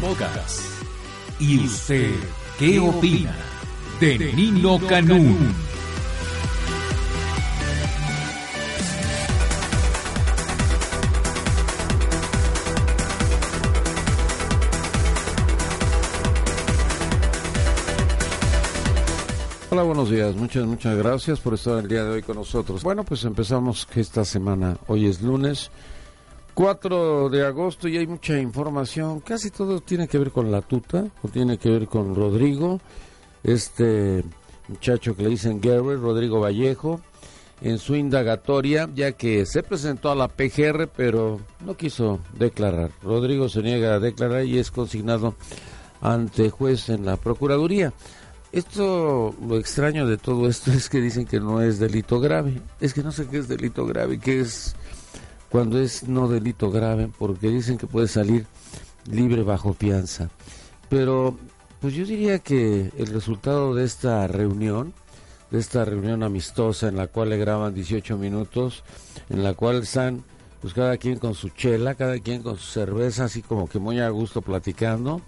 Podcast. 0.00 0.60
¿Y 1.38 1.66
usted 1.66 2.14
qué 2.58 2.80
opina 2.80 3.36
de 4.00 4.32
Nino 4.32 4.78
Canún? 4.86 5.54
Hola, 19.68 19.82
buenos 19.82 20.08
días. 20.08 20.34
Muchas, 20.36 20.64
muchas 20.64 20.96
gracias 20.96 21.38
por 21.38 21.52
estar 21.52 21.80
el 21.80 21.88
día 21.88 22.04
de 22.04 22.12
hoy 22.12 22.22
con 22.22 22.36
nosotros. 22.36 22.82
Bueno, 22.82 23.04
pues 23.04 23.24
empezamos 23.24 23.86
esta 23.94 24.24
semana. 24.24 24.78
Hoy 24.86 25.04
es 25.04 25.20
lunes 25.20 25.70
4 26.54 27.30
de 27.30 27.46
agosto 27.46 27.88
y 27.88 27.96
hay 27.96 28.06
mucha 28.06 28.38
información. 28.38 29.20
Casi 29.20 29.50
todo 29.50 29.80
tiene 29.80 30.08
que 30.08 30.18
ver 30.18 30.30
con 30.30 30.50
la 30.50 30.62
tuta, 30.62 31.06
o 31.22 31.28
tiene 31.28 31.58
que 31.58 31.70
ver 31.70 31.86
con 31.86 32.14
Rodrigo, 32.14 32.80
este 33.42 34.24
muchacho 34.68 35.16
que 35.16 35.22
le 35.22 35.30
dicen 35.30 35.60
Gary, 35.60 35.96
Rodrigo 35.96 36.40
Vallejo, 36.40 37.00
en 37.60 37.78
su 37.78 37.94
indagatoria, 37.94 38.88
ya 38.94 39.12
que 39.12 39.46
se 39.46 39.62
presentó 39.62 40.10
a 40.10 40.14
la 40.14 40.28
PGR, 40.28 40.88
pero 40.88 41.40
no 41.64 41.76
quiso 41.76 42.20
declarar. 42.36 42.90
Rodrigo 43.02 43.48
se 43.48 43.62
niega 43.62 43.94
a 43.94 44.00
declarar 44.00 44.44
y 44.44 44.58
es 44.58 44.70
consignado 44.70 45.34
ante 46.00 46.50
juez 46.50 46.88
en 46.88 47.06
la 47.06 47.16
Procuraduría. 47.16 47.92
Esto, 48.50 49.34
lo 49.46 49.56
extraño 49.56 50.06
de 50.06 50.18
todo 50.18 50.48
esto 50.48 50.72
es 50.72 50.88
que 50.88 51.00
dicen 51.00 51.24
que 51.24 51.40
no 51.40 51.62
es 51.62 51.78
delito 51.78 52.20
grave. 52.20 52.60
Es 52.80 52.92
que 52.92 53.02
no 53.02 53.12
sé 53.12 53.26
qué 53.28 53.38
es 53.38 53.48
delito 53.48 53.86
grave, 53.86 54.18
qué 54.18 54.40
es 54.40 54.74
cuando 55.52 55.78
es 55.78 56.08
no 56.08 56.28
delito 56.28 56.70
grave, 56.70 57.10
porque 57.18 57.48
dicen 57.48 57.76
que 57.76 57.86
puede 57.86 58.08
salir 58.08 58.46
libre 59.04 59.42
bajo 59.42 59.74
fianza. 59.74 60.30
Pero, 60.88 61.36
pues 61.78 61.92
yo 61.92 62.06
diría 62.06 62.38
que 62.38 62.90
el 62.96 63.06
resultado 63.08 63.74
de 63.74 63.84
esta 63.84 64.26
reunión, 64.26 64.94
de 65.50 65.58
esta 65.58 65.84
reunión 65.84 66.22
amistosa 66.22 66.88
en 66.88 66.96
la 66.96 67.06
cual 67.06 67.28
le 67.28 67.36
graban 67.36 67.74
18 67.74 68.16
minutos, 68.16 68.82
en 69.28 69.44
la 69.44 69.52
cual 69.52 69.82
están, 69.82 70.24
pues 70.62 70.72
cada 70.72 70.96
quien 70.96 71.18
con 71.18 71.34
su 71.34 71.50
chela, 71.50 71.96
cada 71.96 72.18
quien 72.18 72.42
con 72.42 72.56
su 72.56 72.72
cerveza, 72.72 73.24
así 73.24 73.42
como 73.42 73.68
que 73.68 73.78
muy 73.78 74.00
a 74.00 74.08
gusto 74.08 74.40
platicando, 74.40 75.20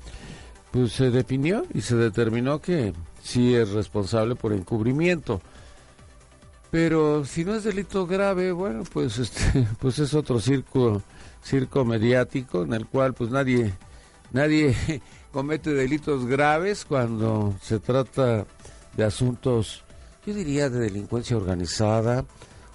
pues 0.70 0.92
se 0.92 1.11
definió 1.11 1.67
y 1.75 1.83
se 1.83 1.97
determinó 1.97 2.62
que 2.62 2.95
sí 3.22 3.55
es 3.55 3.72
responsable 3.72 4.36
por 4.36 4.55
encubrimiento. 4.55 5.42
Pero 6.75 7.25
si 7.25 7.44
no 7.44 7.55
es 7.55 7.62
delito 7.62 8.05
grave, 8.05 8.50
bueno, 8.50 8.83
pues 8.92 9.19
este, 9.20 9.64
pues 9.78 10.00
es 10.00 10.12
otro 10.12 10.41
circo, 10.41 11.03
circo 11.41 11.84
mediático 11.84 12.64
en 12.64 12.72
el 12.72 12.86
cual 12.86 13.14
pues 13.14 13.30
nadie, 13.30 13.72
nadie 14.33 14.75
comete 15.33 15.72
delitos 15.72 16.27
graves 16.27 16.84
cuando 16.84 17.55
se 17.62 17.78
trata 17.78 18.45
de 18.97 19.05
asuntos, 19.05 19.84
yo 20.27 20.34
diría, 20.34 20.68
de 20.68 20.80
delincuencia 20.80 21.36
organizada 21.36 22.24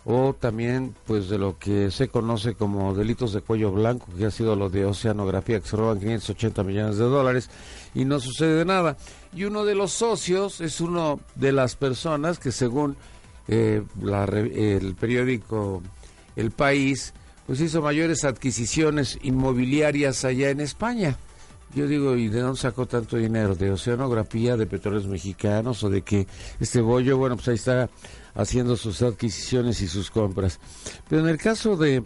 o 0.05 0.33
también 0.33 0.95
pues 1.05 1.27
de 1.27 1.37
lo 1.37 1.59
que 1.59 1.91
se 1.91 2.07
conoce 2.07 2.53
como 2.53 2.93
delitos 2.93 3.33
de 3.33 3.41
cuello 3.41 3.73
blanco, 3.73 4.07
que 4.17 4.27
ha 4.27 4.31
sido 4.31 4.55
lo 4.55 4.69
de 4.69 4.85
oceanografía, 4.85 5.59
que 5.59 5.67
se 5.67 5.75
roban 5.75 5.99
580 5.99 6.63
millones 6.63 6.97
de 6.97 7.03
dólares 7.03 7.49
y 7.93 8.05
no 8.05 8.21
sucede 8.21 8.63
nada. 8.63 8.95
Y 9.35 9.43
uno 9.43 9.65
de 9.65 9.75
los 9.75 9.91
socios 9.91 10.61
es 10.61 10.79
uno 10.79 11.19
de 11.35 11.51
las 11.51 11.75
personas 11.75 12.39
que 12.39 12.53
según 12.53 12.95
eh, 13.49 13.83
el 14.79 14.95
periódico 14.95 15.81
El 16.35 16.51
País, 16.51 17.13
pues 17.47 17.59
hizo 17.61 17.81
mayores 17.81 18.23
adquisiciones 18.23 19.17
inmobiliarias 19.23 20.23
allá 20.23 20.49
en 20.51 20.61
España. 20.61 21.17
Yo 21.75 21.87
digo, 21.87 22.15
¿y 22.15 22.29
de 22.29 22.41
dónde 22.41 22.59
sacó 22.59 22.87
tanto 22.87 23.17
dinero? 23.17 23.55
¿De 23.55 23.71
oceanografía, 23.71 24.57
de 24.57 24.65
petróleos 24.65 25.07
mexicanos 25.07 25.83
o 25.83 25.89
de 25.89 26.01
que 26.01 26.27
este 26.59 26.81
bollo, 26.81 27.17
bueno, 27.17 27.35
pues 27.35 27.47
ahí 27.47 27.55
está 27.55 27.89
haciendo 28.35 28.75
sus 28.75 29.01
adquisiciones 29.01 29.81
y 29.81 29.87
sus 29.87 30.09
compras. 30.09 30.59
Pero 31.07 31.21
en 31.23 31.29
el 31.29 31.37
caso 31.37 31.75
de 31.75 32.03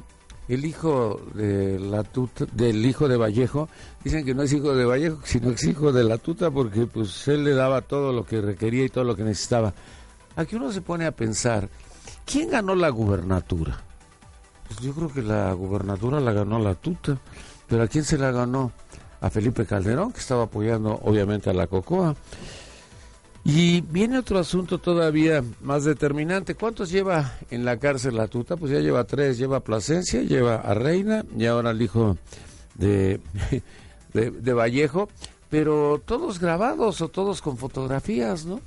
el 0.50 0.66
hijo 0.66 1.22
de 1.34 1.80
la 1.80 2.04
tuta, 2.04 2.46
del 2.52 2.86
hijo 2.86 3.08
de 3.08 3.16
Vallejo, 3.16 3.70
dicen 4.04 4.26
que 4.26 4.34
no 4.34 4.44
es 4.44 4.52
hijo 4.52 4.76
de 4.76 4.84
Vallejo, 4.84 5.20
sino 5.24 5.50
que 5.50 5.56
es 5.56 5.64
hijo 5.64 5.94
de 5.94 6.04
la 6.04 6.18
tuta 6.18 6.52
porque 6.52 6.86
pues 6.86 7.28
él 7.28 7.46
le 7.46 7.54
daba 7.54 7.82
todo 7.82 8.12
lo 8.12 8.26
que 8.26 8.42
requería 8.42 8.84
y 8.84 8.90
todo 8.90 9.06
lo 9.06 9.16
que 9.16 9.24
necesitaba. 9.24 9.74
Aquí 10.36 10.56
uno 10.56 10.72
se 10.72 10.82
pone 10.82 11.06
a 11.06 11.12
pensar, 11.12 11.70
¿quién 12.26 12.50
ganó 12.50 12.76
la 12.76 12.90
gubernatura? 12.90 13.80
Pues 14.68 14.80
yo 14.80 14.94
creo 14.94 15.12
que 15.12 15.22
la 15.22 15.54
gubernatura 15.54 16.20
la 16.20 16.34
ganó 16.34 16.60
la 16.60 16.76
tuta, 16.76 17.18
pero 17.68 17.84
¿a 17.84 17.88
quién 17.88 18.04
se 18.04 18.18
la 18.18 18.32
ganó? 18.32 18.72
A 19.22 19.30
Felipe 19.30 19.66
Calderón, 19.66 20.12
que 20.12 20.20
estaba 20.20 20.44
apoyando 20.44 21.00
obviamente 21.04 21.50
a 21.50 21.54
la 21.54 21.68
Cocoa. 21.68 22.14
Y 23.46 23.82
viene 23.82 24.18
otro 24.18 24.40
asunto 24.40 24.80
todavía 24.80 25.44
más 25.62 25.84
determinante. 25.84 26.56
¿Cuántos 26.56 26.90
lleva 26.90 27.34
en 27.50 27.64
la 27.64 27.78
cárcel 27.78 28.16
la 28.16 28.28
tuta? 28.28 28.58
Pues 28.58 28.72
ya 28.72 28.80
lleva 28.80 29.04
tres. 29.06 29.38
Lleva 29.38 29.58
a 29.58 29.64
Plasencia, 29.64 30.22
lleva 30.22 30.56
a 30.56 30.74
Reina 30.74 31.26
y 31.38 31.46
ahora 31.46 31.72
el 31.72 31.82
hijo 31.82 32.18
de, 32.76 33.20
de, 34.14 34.32
de 34.32 34.54
Vallejo. 34.54 35.08
Pero 35.50 36.02
todos 36.04 36.40
grabados 36.40 37.02
o 37.02 37.10
todos 37.10 37.42
con 37.42 37.58
fotografías, 37.58 38.46
¿no? 38.46 38.60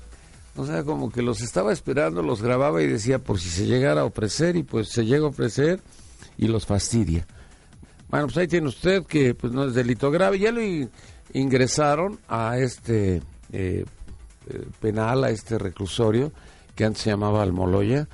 O 0.56 0.65
sea, 0.65 0.84
como 0.84 1.11
que 1.11 1.22
los 1.22 1.43
estaba 1.43 1.72
esperando, 1.72 2.22
los 2.22 2.43
grababa 2.43 2.83
y 2.83 2.87
decía 2.87 3.19
por 3.19 3.39
si 3.39 3.49
se 3.49 3.67
llegara 3.67 4.03
a 4.03 4.05
ofrecer 4.05 4.56
y 4.56 4.62
pues 4.62 4.89
se 4.89 5.05
llega 5.05 5.25
a 5.25 5.28
ofrecer 5.28 5.81
y 6.39 6.49
los 6.49 6.67
fastidia. 6.67 7.27
Bueno, 8.09 8.27
pues 8.27 8.37
ahí 8.39 8.49
tiene 8.49 8.69
usted 8.69 9.05
que 9.05 9.34
pues 9.34 9.53
no 9.53 9.65
es 9.65 9.75
delito 9.75 10.11
grave. 10.11 10.39
Ya 10.39 10.53
lo 10.53 10.61
ingresaron 11.33 12.19
a 12.28 12.59
este 12.59 13.22
eh, 13.53 13.84
eh, 14.49 14.66
penal, 14.81 15.25
a 15.25 15.31
este 15.31 15.59
reclusorio 15.59 16.33
que 16.75 16.84
antes 16.84 17.03
se 17.03 17.11
llamaba 17.11 17.43
Almoloya. 17.43 18.09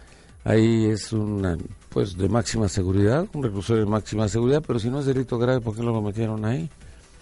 Ahí 0.45 0.87
es 0.87 1.13
una 1.13 1.57
pues 1.91 2.17
de 2.17 2.29
máxima 2.29 2.69
seguridad, 2.69 3.27
un 3.35 3.43
reclusorio 3.43 3.85
de 3.85 3.91
máxima 3.91 4.29
seguridad, 4.29 4.63
pero 4.67 4.79
si 4.79 4.89
no 4.89 5.01
es 5.01 5.07
delito 5.07 5.39
grave, 5.39 5.61
¿por 5.61 5.77
qué 5.77 5.83
lo 5.83 6.01
metieron 6.01 6.45
ahí? 6.45 6.71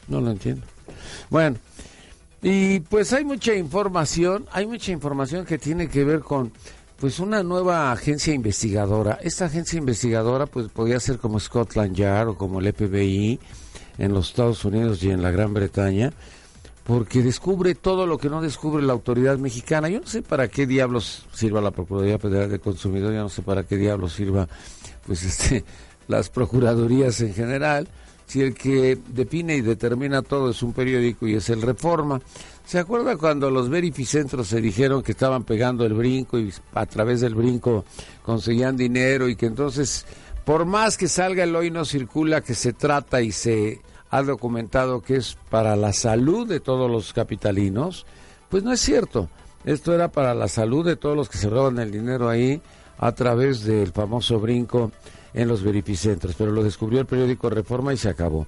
No 0.07 0.21
lo 0.21 0.31
entiendo. 0.31 0.63
Bueno, 1.29 1.57
y 2.43 2.81
pues 2.81 3.13
hay 3.13 3.25
mucha 3.25 3.55
información, 3.55 4.47
hay 4.53 4.67
mucha 4.67 4.93
información 4.93 5.45
que 5.45 5.59
tiene 5.59 5.89
que 5.89 6.05
ver 6.05 6.21
con 6.21 6.53
pues 6.99 7.19
una 7.19 7.43
nueva 7.43 7.93
agencia 7.93 8.35
investigadora. 8.35 9.19
Esta 9.23 9.47
agencia 9.47 9.79
investigadora 9.79 10.47
pues 10.47 10.69
podría 10.69 11.01
ser 11.01 11.19
como 11.19 11.41
Scotland 11.41 11.95
Yard 11.95 12.29
o 12.29 12.37
como 12.37 12.61
el 12.61 12.73
FBI 12.73 13.41
en 13.99 14.15
los 14.15 14.29
Estados 14.29 14.65
Unidos 14.65 15.03
y 15.03 15.11
en 15.11 15.23
la 15.23 15.31
Gran 15.31 15.53
Bretaña, 15.53 16.13
porque 16.85 17.23
descubre 17.23 17.75
todo 17.75 18.07
lo 18.07 18.17
que 18.19 18.31
no 18.31 18.41
descubre 18.41 18.83
la 18.83 18.95
autoridad 18.95 19.39
mexicana. 19.39 19.89
Yo 19.89 20.01
no 20.01 20.07
sé 20.07 20.23
para 20.23 20.49
qué 20.49 20.67
diablos 20.67 21.27
sirva 21.33 21.61
la 21.61 21.71
Procuraduría 21.71 22.19
Federal 22.19 22.51
de 22.51 22.59
Consumidor, 22.59 23.13
yo 23.13 23.21
no 23.21 23.29
sé 23.29 23.43
para 23.43 23.65
qué 23.65 23.77
diablos 23.77 24.15
sirva 24.15 24.49
pues 25.07 25.23
este 25.23 25.65
las 26.09 26.31
procuradurías 26.31 27.21
en 27.21 27.35
general 27.35 27.89
si 28.31 28.43
el 28.43 28.55
que 28.55 28.97
define 29.09 29.57
y 29.57 29.61
determina 29.61 30.23
todo 30.23 30.51
es 30.51 30.63
un 30.63 30.73
periódico 30.73 31.27
y 31.27 31.35
es 31.35 31.51
el 31.51 31.63
Reforma. 31.63 32.21
¿Se 32.65 32.79
acuerda 32.79 33.17
cuando 33.17 33.51
los 33.51 33.69
verificentros 33.69 34.47
se 34.47 34.61
dijeron 34.61 35.03
que 35.03 35.11
estaban 35.11 35.43
pegando 35.43 35.85
el 35.85 35.95
brinco 35.95 36.39
y 36.39 36.55
a 36.75 36.87
través 36.87 37.23
del 37.23 37.35
brinco 37.35 37.85
conseguían 38.23 38.77
dinero 38.77 39.29
y 39.29 39.35
que 39.35 39.47
entonces, 39.47 40.07
por 40.45 40.65
más 40.65 40.97
que 40.97 41.09
salga 41.09 41.43
el 41.43 41.57
hoy 41.57 41.73
no 41.73 41.85
circula, 41.85 42.41
que 42.41 42.55
se 42.55 42.73
trata 42.73 43.21
y 43.21 43.33
se 43.33 43.81
ha 44.11 44.23
documentado 44.23 45.03
que 45.03 45.17
es 45.17 45.37
para 45.51 45.75
la 45.75 45.93
salud 45.93 46.47
de 46.47 46.61
todos 46.61 46.89
los 46.89 47.13
capitalinos? 47.13 48.07
Pues 48.49 48.63
no 48.63 48.71
es 48.73 48.79
cierto. 48.79 49.29
Esto 49.65 49.93
era 49.93 50.07
para 50.07 50.35
la 50.37 50.47
salud 50.47 50.87
de 50.87 50.95
todos 50.95 51.17
los 51.17 51.29
que 51.29 51.39
se 51.39 51.51
roban 51.51 51.81
el 51.81 51.91
dinero 51.91 52.29
ahí 52.29 52.63
a 52.97 53.11
través 53.11 53.65
del 53.65 53.91
famoso 53.91 54.39
brinco 54.39 54.93
en 55.35 55.49
los 55.49 55.63
verificentros, 55.63 56.35
pero 56.37 56.53
lo 56.53 56.63
descubrió 56.63 57.01
el 57.01 57.07
periódico 57.07 57.51
Reforma 57.51 57.93
y 57.93 57.97
se 57.97 58.09
acabó. 58.09 58.47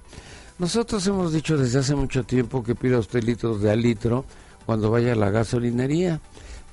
Nosotros 0.59 1.05
hemos 1.07 1.33
dicho 1.33 1.57
desde 1.57 1.79
hace 1.79 1.95
mucho 1.95 2.23
tiempo 2.23 2.63
que 2.63 2.75
pida 2.75 2.99
usted 2.99 3.23
litros 3.23 3.61
de 3.61 3.71
al 3.71 3.81
litro 3.81 4.25
cuando 4.65 4.91
vaya 4.91 5.13
a 5.13 5.15
la 5.15 5.29
gasolinería, 5.29 6.21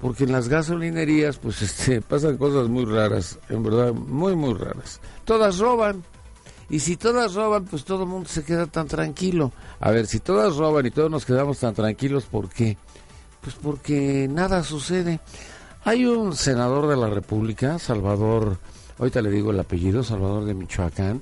porque 0.00 0.24
en 0.24 0.32
las 0.32 0.48
gasolinerías 0.48 1.38
pues 1.38 1.62
este 1.62 2.02
pasan 2.02 2.36
cosas 2.36 2.68
muy 2.68 2.84
raras, 2.84 3.38
en 3.48 3.62
verdad 3.62 3.92
muy 3.92 4.36
muy 4.36 4.54
raras. 4.54 5.00
Todas 5.24 5.58
roban 5.58 6.02
Y 6.68 6.78
si 6.78 6.96
todas 6.96 7.34
roban, 7.34 7.64
pues 7.64 7.84
todo 7.84 8.04
el 8.04 8.08
mundo 8.08 8.28
se 8.28 8.44
queda 8.44 8.66
tan 8.66 8.86
tranquilo. 8.86 9.50
A 9.80 9.90
ver, 9.90 10.06
si 10.06 10.20
todas 10.20 10.56
roban 10.56 10.86
y 10.86 10.92
todos 10.92 11.10
nos 11.10 11.24
quedamos 11.24 11.58
tan 11.58 11.74
tranquilos, 11.74 12.26
¿por 12.26 12.48
qué? 12.48 12.76
Pues 13.40 13.56
porque 13.56 14.28
nada 14.30 14.62
sucede. 14.62 15.18
Hay 15.82 16.04
un 16.04 16.36
senador 16.36 16.86
de 16.86 16.96
la 16.96 17.08
República, 17.08 17.80
Salvador, 17.80 18.58
ahorita 19.00 19.22
le 19.22 19.30
digo 19.30 19.50
el 19.50 19.58
apellido, 19.58 20.04
Salvador 20.04 20.44
de 20.44 20.54
Michoacán. 20.54 21.20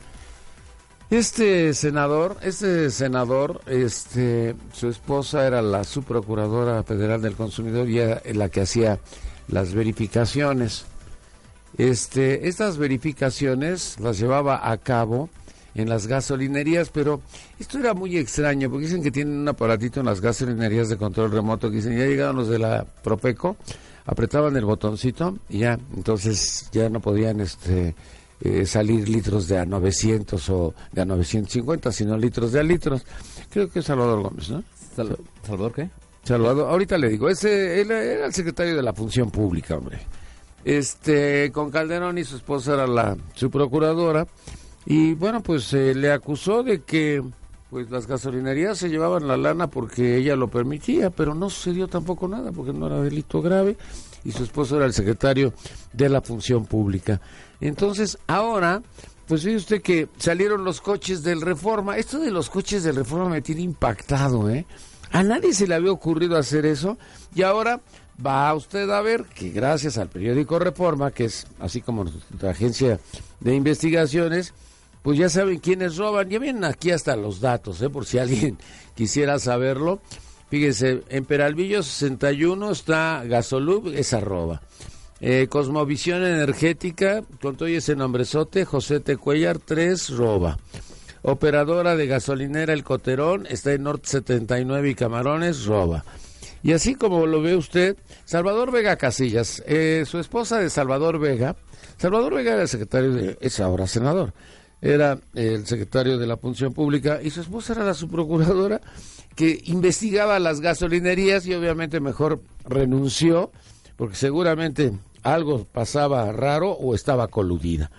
Este 1.11 1.73
senador, 1.73 2.37
este 2.43 2.91
senador, 2.91 3.63
este, 3.67 4.55
su 4.75 4.89
esposa 4.89 5.47
era 5.47 5.63
la 5.63 5.85
subprocuradora 5.85 6.83
federal 6.83 7.23
del 7.23 7.35
consumidor 7.35 7.89
y 7.89 8.01
era 8.01 8.21
la 8.35 8.51
que 8.51 8.61
hacía 8.61 8.99
las 9.47 9.73
verificaciones. 9.73 10.85
Este, 11.79 12.49
estas 12.49 12.77
verificaciones 12.77 13.99
las 14.01 14.19
llevaba 14.19 14.71
a 14.71 14.77
cabo 14.77 15.31
en 15.75 15.89
las 15.89 16.09
gasolinerías, 16.09 16.91
pero 16.91 17.23
esto 17.59 17.79
era 17.79 17.95
muy 17.95 18.19
extraño, 18.19 18.69
porque 18.69 18.87
dicen 18.87 19.03
que 19.03 19.13
tienen 19.13 19.39
un 19.39 19.49
aparatito 19.49 20.01
en 20.01 20.07
las 20.07 20.21
gasolinerías 20.21 20.89
de 20.89 20.97
control 20.97 21.31
remoto, 21.31 21.71
que 21.71 21.77
dicen, 21.77 21.97
ya 21.97 22.05
llegaron 22.05 22.37
los 22.37 22.49
de 22.49 22.59
la 22.59 22.85
Profeco, 22.85 23.57
apretaban 24.09 24.57
el 24.57 24.65
botoncito 24.65 25.37
y 25.51 25.59
ya, 25.59 25.79
entonces 25.95 26.71
ya 26.73 26.89
no 26.89 26.99
podían 26.99 27.41
este, 27.41 27.95
eh, 28.41 28.65
salir 28.65 29.07
litros 29.07 29.47
de 29.49 29.59
a 29.59 29.67
900 29.67 30.49
o 30.49 30.75
de 30.91 31.03
a 31.03 31.05
950, 31.05 31.93
sino 31.93 32.17
litros 32.17 32.53
de 32.53 32.61
a 32.61 32.63
litros. 32.63 33.05
Creo 33.51 33.69
que 33.71 33.81
es 33.81 33.85
Salvador 33.85 34.23
Gómez, 34.23 34.49
¿no? 34.49 34.65
¿Salvador 34.97 35.73
qué? 35.75 35.91
Salvador, 36.25 36.71
ahorita 36.71 36.97
le 36.97 37.11
digo, 37.11 37.29
ese 37.29 37.83
él 37.83 37.91
era 37.91 38.25
el 38.25 38.33
secretario 38.33 38.75
de 38.75 38.83
la 38.83 38.95
Función 38.95 39.31
Pública, 39.31 39.77
hombre. 39.77 39.99
Este, 40.65 41.53
con 41.53 41.71
Calderón 41.71 42.17
y 42.17 42.25
su 42.25 42.37
esposa 42.37 42.75
era 42.75 42.87
la 42.87 43.15
su 43.35 43.51
procuradora 43.51 44.27
y 44.87 45.13
bueno, 45.13 45.43
pues 45.43 45.71
eh, 45.75 45.95
le 45.95 46.13
acusó 46.13 46.63
de 46.63 46.81
que 46.81 47.23
pues 47.71 47.91
las 47.91 48.07
gasolinerías 48.07 48.79
se 48.79 48.89
llevaban 48.89 49.29
la 49.29 49.37
lana 49.37 49.69
porque 49.69 50.17
ella 50.17 50.37
lo 50.37 50.49
permitía, 50.49 51.11
pero 51.11 51.35
no 51.35 51.51
sucedió 51.51 51.87
tampoco 51.89 52.27
nada 52.27 52.51
porque 52.53 52.73
no 52.73 52.87
era 52.87 53.01
delito 53.01 53.43
grave 53.43 53.77
y 54.25 54.33
su 54.33 54.43
esposo 54.43 54.77
era 54.77 54.87
el 54.87 54.93
secretario 54.93 55.53
de 55.93 56.09
la 56.09 56.23
Función 56.23 56.65
Pública. 56.65 57.21
Entonces, 57.61 58.19
ahora, 58.27 58.83
pues 59.27 59.45
ve 59.45 59.57
usted 59.57 59.83
que 59.83 60.09
salieron 60.17 60.65
los 60.65 60.81
coches 60.81 61.23
del 61.23 61.43
Reforma. 61.43 61.99
Esto 61.99 62.19
de 62.19 62.31
los 62.31 62.49
coches 62.49 62.83
del 62.83 62.97
Reforma 62.97 63.29
me 63.29 63.43
tiene 63.43 63.63
impactado, 63.63 64.49
¿eh? 64.49 64.67
A 65.11 65.23
nadie 65.23 65.53
se 65.53 65.67
le 65.67 65.75
había 65.75 65.93
ocurrido 65.93 66.37
hacer 66.37 66.67
eso 66.67 66.99
y 67.35 67.43
ahora 67.43 67.81
va 68.25 68.53
usted 68.55 68.91
a 68.91 69.01
ver 69.01 69.25
que 69.25 69.51
gracias 69.51 69.97
al 69.99 70.09
periódico 70.09 70.59
Reforma, 70.59 71.11
que 71.11 71.27
es 71.27 71.47
así 71.61 71.81
como 71.81 72.05
nuestra 72.05 72.51
agencia 72.51 73.01
de 73.41 73.55
investigaciones, 73.55 74.55
pues 75.09 75.17
ya 75.17 75.31
saben 75.31 75.59
quiénes 75.59 75.97
roban. 75.97 76.29
Ya 76.29 76.39
vienen 76.39 76.65
aquí 76.65 76.91
hasta 76.91 77.17
los 77.17 77.41
datos, 77.41 77.81
¿eh? 77.81 77.89
por 77.89 78.05
si 78.05 78.19
alguien 78.19 78.59
quisiera 78.95 79.39
saberlo. 79.39 80.01
Fíjense, 80.51 81.03
en 81.09 81.25
Peralvillo 81.25 81.83
61 81.83 82.71
está 82.71 83.25
Gasolub, 83.25 83.89
esa 83.97 84.21
roba. 84.21 84.61
Eh, 85.23 85.47
Cosmovisión 85.49 86.27
Energética, 86.27 87.25
con 87.41 87.57
todo 87.57 87.69
ese 87.69 87.97
nombrezote, 87.97 88.67
José 88.67 89.01
Tecuellar 89.01 89.59
3, 89.59 90.11
roba. 90.11 90.59
Operadora 91.23 91.97
de 91.97 92.07
gasolinera 92.07 92.75
El 92.75 92.85
Coterón, 92.85 93.47
está 93.49 93.73
en 93.73 93.85
Norte 93.85 94.11
79 94.11 94.91
y 94.91 94.95
Camarones, 94.95 95.65
roba. 95.65 96.05
Y 96.63 96.73
así 96.73 96.97
como 96.97 97.25
lo 97.25 97.41
ve 97.41 97.57
usted, 97.57 97.97
Salvador 98.27 98.73
Vega 98.73 98.97
Casillas, 98.97 99.63
eh, 99.67 100.05
su 100.07 100.19
esposa 100.19 100.59
de 100.59 100.69
Salvador 100.69 101.19
Vega, 101.19 101.57
Salvador 101.97 102.35
Vega 102.35 102.53
era 102.53 102.67
secretario 102.67 103.13
de, 103.13 103.39
es 103.41 103.59
ahora 103.59 103.87
senador, 103.87 104.35
era 104.81 105.19
el 105.35 105.67
secretario 105.67 106.19
de 106.19 106.27
la 106.27 106.37
Función 106.37 106.73
Pública 106.73 107.21
y 107.23 107.31
su 107.31 107.41
esposa 107.41 107.73
era 107.73 107.85
la 107.85 107.95
subprocuradora 107.95 108.81
que 109.35 109.61
investigaba 109.67 110.39
las 110.39 110.61
gasolinerías 110.61 111.47
y 111.47 111.55
obviamente 111.55 112.01
mejor 112.01 112.43
renunció 112.65 113.51
porque 113.97 114.17
seguramente 114.17 114.93
algo 115.23 115.65
pasaba 115.65 116.31
raro 116.33 116.73
o 116.73 116.95
estaba 116.95 117.29
coludida. 117.29 117.91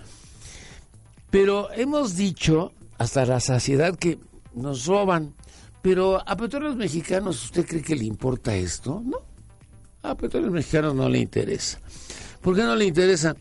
Pero 1.29 1.71
hemos 1.73 2.15
dicho 2.15 2.71
hasta 2.97 3.25
la 3.25 3.39
saciedad 3.39 3.97
que 3.97 4.17
nos 4.53 4.85
roban, 4.85 5.33
pero 5.81 6.21
a 6.27 6.35
petróleos 6.35 6.75
mexicanos 6.75 7.43
¿usted 7.45 7.65
cree 7.65 7.81
que 7.81 7.95
le 7.95 8.05
importa 8.05 8.55
esto? 8.55 9.01
No, 9.05 9.17
a 10.01 10.15
petróleos 10.15 10.51
mexicanos 10.51 10.95
no 10.95 11.07
le 11.07 11.19
interesa. 11.19 11.79
¿Por 12.41 12.55
qué 12.55 12.63
no 12.63 12.75
le 12.75 12.85
interesa? 12.85 13.35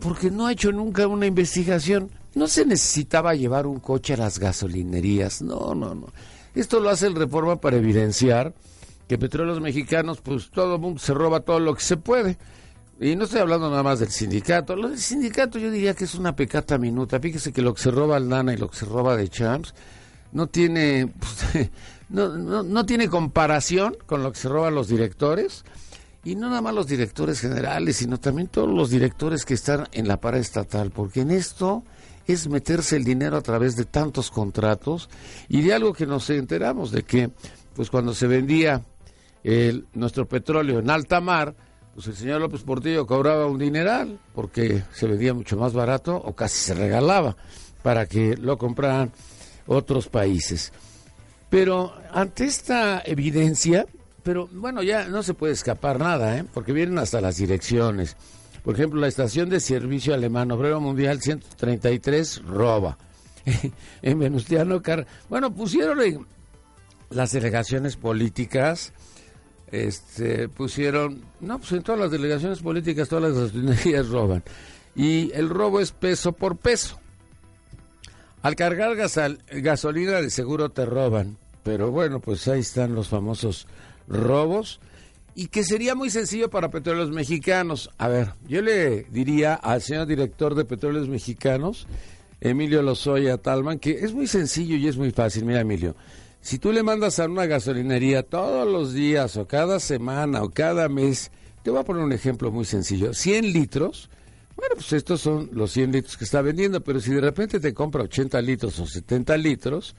Porque 0.00 0.30
no 0.30 0.46
ha 0.46 0.52
hecho 0.52 0.72
nunca 0.72 1.06
una 1.06 1.26
investigación 1.26 2.10
no 2.34 2.48
se 2.48 2.64
necesitaba 2.64 3.34
llevar 3.34 3.66
un 3.66 3.80
coche 3.80 4.14
a 4.14 4.18
las 4.18 4.38
gasolinerías, 4.38 5.42
no, 5.42 5.74
no, 5.74 5.94
no. 5.94 6.06
Esto 6.54 6.80
lo 6.80 6.90
hace 6.90 7.06
el 7.06 7.14
Reforma 7.14 7.60
para 7.60 7.76
evidenciar 7.76 8.54
que 9.08 9.18
petróleos 9.18 9.60
mexicanos, 9.60 10.20
pues 10.20 10.50
todo 10.50 10.76
el 10.76 10.80
mundo 10.80 11.00
se 11.00 11.12
roba 11.14 11.40
todo 11.40 11.60
lo 11.60 11.74
que 11.74 11.82
se 11.82 11.96
puede. 11.96 12.38
Y 13.00 13.16
no 13.16 13.24
estoy 13.24 13.40
hablando 13.40 13.68
nada 13.70 13.82
más 13.82 13.98
del 13.98 14.10
sindicato. 14.10 14.76
Lo 14.76 14.88
del 14.88 14.98
sindicato 14.98 15.58
yo 15.58 15.70
diría 15.70 15.94
que 15.94 16.04
es 16.04 16.14
una 16.14 16.36
pecata 16.36 16.78
minuta. 16.78 17.18
Fíjese 17.18 17.52
que 17.52 17.60
lo 17.60 17.74
que 17.74 17.82
se 17.82 17.90
roba 17.90 18.16
al 18.16 18.28
Nana 18.28 18.54
y 18.54 18.56
lo 18.56 18.70
que 18.70 18.76
se 18.76 18.86
roba 18.86 19.16
de 19.16 19.28
Champs 19.28 19.74
no 20.32 20.46
tiene, 20.46 21.12
pues, 21.18 21.70
no, 22.08 22.62
no, 22.62 22.86
tiene 22.86 23.08
comparación 23.08 23.96
con 24.06 24.22
lo 24.22 24.32
que 24.32 24.38
se 24.38 24.48
roban 24.48 24.74
los 24.74 24.88
directores. 24.88 25.64
Y 26.22 26.36
no 26.36 26.48
nada 26.48 26.62
más 26.62 26.74
los 26.74 26.86
directores 26.86 27.40
generales, 27.40 27.96
sino 27.96 28.18
también 28.18 28.48
todos 28.48 28.70
los 28.70 28.88
directores 28.88 29.44
que 29.44 29.54
están 29.54 29.88
en 29.92 30.08
la 30.08 30.20
paraestatal. 30.20 30.90
Porque 30.90 31.20
en 31.20 31.32
esto 31.32 31.82
es 32.26 32.48
meterse 32.48 32.96
el 32.96 33.04
dinero 33.04 33.36
a 33.36 33.42
través 33.42 33.76
de 33.76 33.84
tantos 33.84 34.30
contratos 34.30 35.08
y 35.48 35.62
de 35.62 35.74
algo 35.74 35.92
que 35.92 36.06
nos 36.06 36.28
enteramos 36.30 36.90
de 36.90 37.02
que 37.02 37.30
pues 37.74 37.90
cuando 37.90 38.14
se 38.14 38.26
vendía 38.26 38.82
el, 39.42 39.86
nuestro 39.92 40.26
petróleo 40.26 40.78
en 40.78 40.90
alta 40.90 41.20
mar, 41.20 41.54
pues 41.94 42.06
el 42.06 42.16
señor 42.16 42.40
López 42.40 42.62
Portillo 42.62 43.06
cobraba 43.06 43.46
un 43.46 43.58
dineral 43.58 44.18
porque 44.34 44.82
se 44.92 45.06
vendía 45.06 45.34
mucho 45.34 45.56
más 45.56 45.72
barato 45.72 46.16
o 46.16 46.34
casi 46.34 46.58
se 46.58 46.74
regalaba 46.74 47.36
para 47.82 48.06
que 48.06 48.36
lo 48.36 48.58
compraran 48.58 49.12
otros 49.66 50.08
países. 50.08 50.72
Pero 51.50 51.94
ante 52.12 52.46
esta 52.46 53.02
evidencia, 53.04 53.86
pero 54.22 54.48
bueno, 54.52 54.82
ya 54.82 55.06
no 55.06 55.22
se 55.22 55.34
puede 55.34 55.52
escapar 55.52 56.00
nada, 56.00 56.38
¿eh? 56.38 56.44
porque 56.52 56.72
vienen 56.72 56.98
hasta 56.98 57.20
las 57.20 57.36
direcciones. 57.36 58.16
Por 58.64 58.74
ejemplo, 58.74 58.98
la 58.98 59.08
estación 59.08 59.50
de 59.50 59.60
servicio 59.60 60.14
alemán, 60.14 60.50
obrero 60.50 60.80
mundial 60.80 61.20
133, 61.20 62.42
roba. 62.46 62.96
en 64.02 64.18
Venustiano 64.18 64.80
Car... 64.80 65.06
Bueno, 65.28 65.54
pusieron 65.54 66.26
las 67.10 67.32
delegaciones 67.32 67.96
políticas, 67.96 68.94
este, 69.70 70.48
pusieron, 70.48 71.22
no, 71.40 71.58
pues 71.58 71.72
en 71.72 71.82
todas 71.82 72.00
las 72.00 72.10
delegaciones 72.10 72.60
políticas, 72.60 73.06
todas 73.08 73.24
las 73.30 73.38
gasolinerías 73.38 74.08
roban. 74.10 74.42
Y 74.96 75.30
el 75.34 75.50
robo 75.50 75.80
es 75.80 75.92
peso 75.92 76.32
por 76.32 76.56
peso. 76.56 76.98
Al 78.40 78.56
cargar 78.56 78.96
gasolina 78.96 80.20
de 80.22 80.30
seguro 80.30 80.70
te 80.70 80.86
roban. 80.86 81.36
Pero 81.62 81.90
bueno, 81.90 82.20
pues 82.20 82.46
ahí 82.48 82.60
están 82.60 82.94
los 82.94 83.08
famosos 83.08 83.66
robos 84.06 84.80
y 85.34 85.48
que 85.48 85.64
sería 85.64 85.94
muy 85.94 86.10
sencillo 86.10 86.48
para 86.50 86.70
petróleos 86.70 87.10
mexicanos. 87.10 87.90
A 87.98 88.08
ver, 88.08 88.34
yo 88.46 88.62
le 88.62 89.04
diría 89.04 89.54
al 89.54 89.82
señor 89.82 90.06
director 90.06 90.54
de 90.54 90.64
petróleos 90.64 91.08
mexicanos, 91.08 91.86
Emilio 92.40 92.82
Lozoya 92.82 93.38
Talman, 93.38 93.78
que 93.78 93.92
es 94.04 94.12
muy 94.12 94.26
sencillo 94.26 94.76
y 94.76 94.86
es 94.86 94.96
muy 94.96 95.10
fácil. 95.10 95.44
Mira, 95.44 95.60
Emilio, 95.60 95.96
si 96.40 96.58
tú 96.58 96.72
le 96.72 96.82
mandas 96.82 97.18
a 97.18 97.24
una 97.24 97.46
gasolinería 97.46 98.22
todos 98.22 98.70
los 98.70 98.92
días 98.92 99.36
o 99.36 99.46
cada 99.46 99.80
semana 99.80 100.42
o 100.42 100.50
cada 100.50 100.88
mes, 100.88 101.30
te 101.62 101.70
voy 101.70 101.80
a 101.80 101.84
poner 101.84 102.02
un 102.02 102.12
ejemplo 102.12 102.52
muy 102.52 102.66
sencillo, 102.66 103.14
100 103.14 103.52
litros, 103.52 104.10
bueno, 104.56 104.74
pues 104.76 104.92
estos 104.92 105.20
son 105.20 105.48
los 105.52 105.72
100 105.72 105.92
litros 105.92 106.16
que 106.16 106.24
está 106.24 106.42
vendiendo, 106.42 106.82
pero 106.82 107.00
si 107.00 107.12
de 107.12 107.20
repente 107.20 107.58
te 107.58 107.74
compra 107.74 108.04
80 108.04 108.40
litros 108.42 108.78
o 108.78 108.86
70 108.86 109.36
litros, 109.38 109.96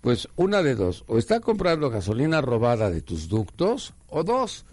pues 0.00 0.28
una 0.36 0.62
de 0.62 0.76
dos, 0.76 1.04
o 1.08 1.18
está 1.18 1.40
comprando 1.40 1.90
gasolina 1.90 2.40
robada 2.40 2.90
de 2.90 3.02
tus 3.02 3.28
ductos, 3.28 3.94
o 4.08 4.22
dos, 4.22 4.64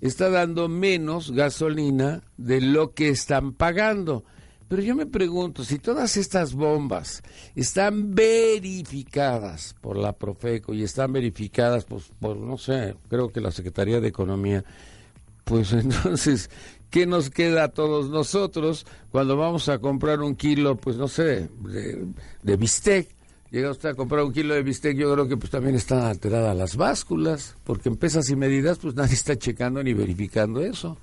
está 0.00 0.30
dando 0.30 0.68
menos 0.68 1.30
gasolina 1.32 2.22
de 2.36 2.60
lo 2.60 2.92
que 2.92 3.08
están 3.08 3.52
pagando. 3.52 4.24
Pero 4.68 4.82
yo 4.82 4.94
me 4.94 5.06
pregunto, 5.06 5.62
si 5.62 5.78
todas 5.78 6.16
estas 6.16 6.54
bombas 6.54 7.22
están 7.54 8.14
verificadas 8.14 9.74
por 9.80 9.96
la 9.96 10.12
Profeco 10.12 10.72
y 10.72 10.82
están 10.82 11.12
verificadas 11.12 11.84
pues, 11.84 12.10
por, 12.18 12.36
no 12.36 12.56
sé, 12.56 12.96
creo 13.08 13.30
que 13.30 13.40
la 13.40 13.50
Secretaría 13.50 14.00
de 14.00 14.08
Economía, 14.08 14.64
pues 15.44 15.72
entonces, 15.74 16.50
¿qué 16.90 17.06
nos 17.06 17.30
queda 17.30 17.64
a 17.64 17.68
todos 17.68 18.08
nosotros 18.08 18.86
cuando 19.10 19.36
vamos 19.36 19.68
a 19.68 19.78
comprar 19.78 20.20
un 20.22 20.34
kilo, 20.34 20.76
pues 20.76 20.96
no 20.96 21.08
sé, 21.08 21.50
de, 21.60 22.06
de 22.42 22.56
bistec? 22.56 23.13
Llega 23.54 23.70
usted 23.70 23.90
a 23.90 23.94
comprar 23.94 24.24
un 24.24 24.32
kilo 24.32 24.52
de 24.52 24.64
bistec, 24.64 24.96
yo 24.96 25.12
creo 25.12 25.28
que 25.28 25.36
pues 25.36 25.50
también 25.50 25.76
están 25.76 26.00
alteradas 26.00 26.56
las 26.56 26.76
básculas, 26.76 27.54
porque 27.62 27.88
en 27.88 27.96
pesas 27.96 28.28
y 28.28 28.34
medidas 28.34 28.78
pues 28.78 28.94
nadie 28.96 29.14
está 29.14 29.36
checando 29.36 29.82
ni 29.82 29.94
verificando 29.94 30.60
eso. 30.60 30.98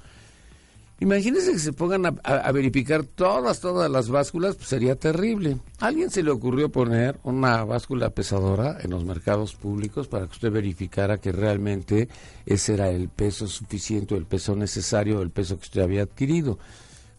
Imagínense 1.00 1.53
que 1.53 1.60
se 1.60 1.74
pongan 1.74 2.20
a, 2.24 2.51
verificar 2.51 3.03
todas, 3.03 3.60
todas 3.60 3.89
las 3.89 4.10
básculas, 4.10 4.55
pues 4.55 4.67
sería 4.67 4.96
terrible. 4.96 5.58
¿A 5.79 5.88
alguien 5.88 6.12
se 6.12 6.22
le 6.22 6.29
ocurrió 6.29 6.70
poner 6.70 7.20
una 7.24 7.63
báscula 7.63 8.12
pesadora 8.12 8.77
en 8.84 8.91
los 8.91 9.03
mercados 9.03 9.55
públicos 9.55 10.08
para 10.08 10.27
que 10.27 10.34
usted 10.34 10.51
verificara 10.51 11.17
que 11.17 11.31
realmente 11.31 12.08
ese 12.46 12.75
era 12.75 12.91
el 12.91 13.10
peso 13.10 13.48
suficiente, 13.48 14.13
el 14.13 14.25
peso 14.25 14.55
necesario, 14.55 15.24
el 15.24 15.31
peso 15.31 15.58
que 15.58 15.63
usted 15.63 15.81
había 15.81 16.03
adquirido. 16.03 16.60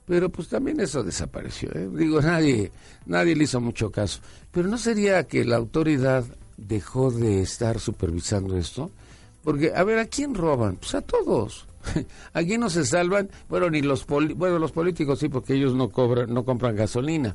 Pero 0.06 0.30
pues 0.30 0.48
también 0.48 0.78
eso 0.78 1.02
desapareció. 1.02 1.70
¿eh? 1.74 1.88
Digo, 1.92 2.20
nadie, 2.22 2.70
nadie 3.06 3.34
le 3.34 3.44
hizo 3.44 3.60
mucho 3.60 3.90
caso. 3.90 4.20
Pero 4.52 4.68
¿no 4.68 4.78
sería 4.78 5.24
que 5.24 5.44
la 5.44 5.56
autoridad 5.56 6.24
dejó 6.56 7.10
de 7.10 7.40
estar 7.40 7.80
supervisando 7.80 8.56
esto? 8.56 8.90
Porque, 9.42 9.72
a 9.74 9.82
ver, 9.82 9.98
¿a 9.98 10.06
quién 10.06 10.34
roban? 10.34 10.76
Pues 10.76 10.94
a 10.94 11.00
todos. 11.00 11.66
Aquí 12.32 12.58
no 12.58 12.70
se 12.70 12.84
salvan, 12.84 13.30
bueno, 13.48 13.70
ni 13.70 13.82
los 13.82 14.06
bueno, 14.06 14.58
los 14.58 14.72
políticos 14.72 15.18
sí, 15.18 15.28
porque 15.28 15.54
ellos 15.54 15.74
no 15.74 15.88
cobran, 15.88 16.32
no 16.32 16.44
compran 16.44 16.76
gasolina. 16.76 17.34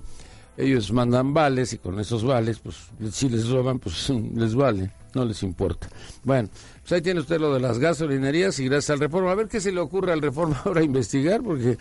Ellos 0.57 0.91
mandan 0.91 1.35
vales 1.35 1.73
y 1.73 1.77
con 1.77 1.99
esos 1.99 2.23
vales, 2.23 2.59
pues 2.59 2.75
si 3.11 3.29
les 3.29 3.47
roban, 3.47 3.77
pues 3.77 4.09
les 4.35 4.55
vale, 4.55 4.91
no 5.13 5.23
les 5.23 5.43
importa. 5.43 5.87
Bueno, 6.23 6.49
pues 6.81 6.91
ahí 6.93 7.01
tiene 7.01 7.19
usted 7.19 7.39
lo 7.39 7.53
de 7.53 7.59
las 7.59 7.77
gasolinerías 7.77 8.57
y 8.59 8.65
gracias 8.65 8.89
al 8.89 8.99
Reforma. 8.99 9.31
A 9.31 9.35
ver 9.35 9.47
qué 9.47 9.61
se 9.61 9.71
le 9.71 9.79
ocurre 9.79 10.13
al 10.13 10.21
Reforma 10.21 10.59
ahora 10.65 10.81
investigar, 10.81 11.43
porque 11.43 11.77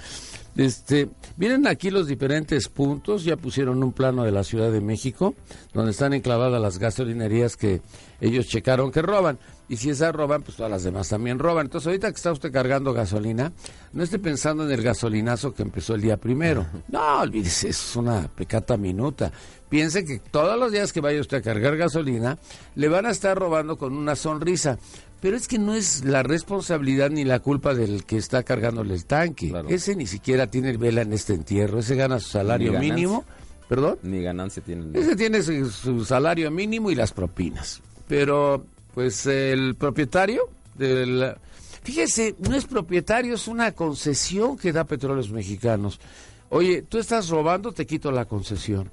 este, 0.56 1.08
vienen 1.36 1.66
aquí 1.66 1.90
los 1.90 2.06
diferentes 2.06 2.68
puntos, 2.68 3.24
ya 3.24 3.36
pusieron 3.36 3.82
un 3.82 3.92
plano 3.92 4.24
de 4.24 4.32
la 4.32 4.44
Ciudad 4.44 4.70
de 4.70 4.82
México, 4.82 5.34
donde 5.72 5.92
están 5.92 6.12
enclavadas 6.12 6.60
las 6.60 6.78
gasolinerías 6.78 7.56
que 7.56 7.80
ellos 8.20 8.46
checaron 8.46 8.92
que 8.92 9.00
roban. 9.00 9.38
Y 9.68 9.76
si 9.76 9.90
esas 9.90 10.14
roban, 10.14 10.42
pues 10.42 10.56
todas 10.56 10.70
las 10.70 10.84
demás 10.84 11.08
también 11.08 11.38
roban. 11.38 11.66
Entonces, 11.66 11.88
ahorita 11.88 12.10
que 12.10 12.16
está 12.16 12.30
usted 12.30 12.52
cargando 12.52 12.92
gasolina, 12.92 13.52
no 13.92 14.04
esté 14.04 14.18
pensando 14.18 14.64
en 14.64 14.70
el 14.70 14.82
gasolinazo 14.82 15.54
que 15.54 15.62
empezó 15.62 15.94
el 15.94 16.02
día 16.02 16.16
primero. 16.16 16.66
No, 16.88 17.20
olvídese, 17.20 17.70
es 17.70 17.96
una 17.96 18.28
pecata 18.28 18.76
minuta. 18.76 19.32
Piense 19.68 20.04
que 20.04 20.20
todos 20.20 20.56
los 20.58 20.70
días 20.70 20.92
que 20.92 21.00
vaya 21.00 21.20
usted 21.20 21.38
a 21.38 21.42
cargar 21.42 21.76
gasolina, 21.76 22.38
le 22.76 22.88
van 22.88 23.06
a 23.06 23.10
estar 23.10 23.36
robando 23.36 23.76
con 23.76 23.96
una 23.96 24.14
sonrisa. 24.14 24.78
Pero 25.20 25.36
es 25.36 25.48
que 25.48 25.58
no 25.58 25.74
es 25.74 26.04
la 26.04 26.22
responsabilidad 26.22 27.10
ni 27.10 27.24
la 27.24 27.40
culpa 27.40 27.74
del 27.74 28.04
que 28.04 28.18
está 28.18 28.44
cargándole 28.44 28.94
el 28.94 29.06
tanque. 29.06 29.52
Ese 29.68 29.96
ni 29.96 30.06
siquiera 30.06 30.46
tiene 30.46 30.76
vela 30.76 31.02
en 31.02 31.12
este 31.12 31.34
entierro. 31.34 31.80
Ese 31.80 31.96
gana 31.96 32.20
su 32.20 32.28
salario 32.28 32.78
mínimo. 32.78 33.24
¿Perdón? 33.68 33.98
Ni 34.02 34.22
ganancia 34.22 34.62
tiene. 34.62 34.96
Ese 34.96 35.16
tiene 35.16 35.42
su 35.42 36.04
salario 36.04 36.52
mínimo 36.52 36.92
y 36.92 36.94
las 36.94 37.12
propinas. 37.12 37.82
Pero 38.06 38.64
pues 38.96 39.26
el 39.26 39.74
propietario 39.74 40.48
del... 40.74 41.36
Fíjese, 41.82 42.34
no 42.38 42.56
es 42.56 42.64
propietario, 42.64 43.34
es 43.34 43.46
una 43.46 43.72
concesión 43.72 44.56
que 44.56 44.72
da 44.72 44.84
Petróleos 44.84 45.30
Mexicanos. 45.30 46.00
Oye, 46.48 46.80
tú 46.80 46.96
estás 46.96 47.28
robando, 47.28 47.72
te 47.72 47.84
quito 47.86 48.10
la 48.10 48.24
concesión. 48.24 48.90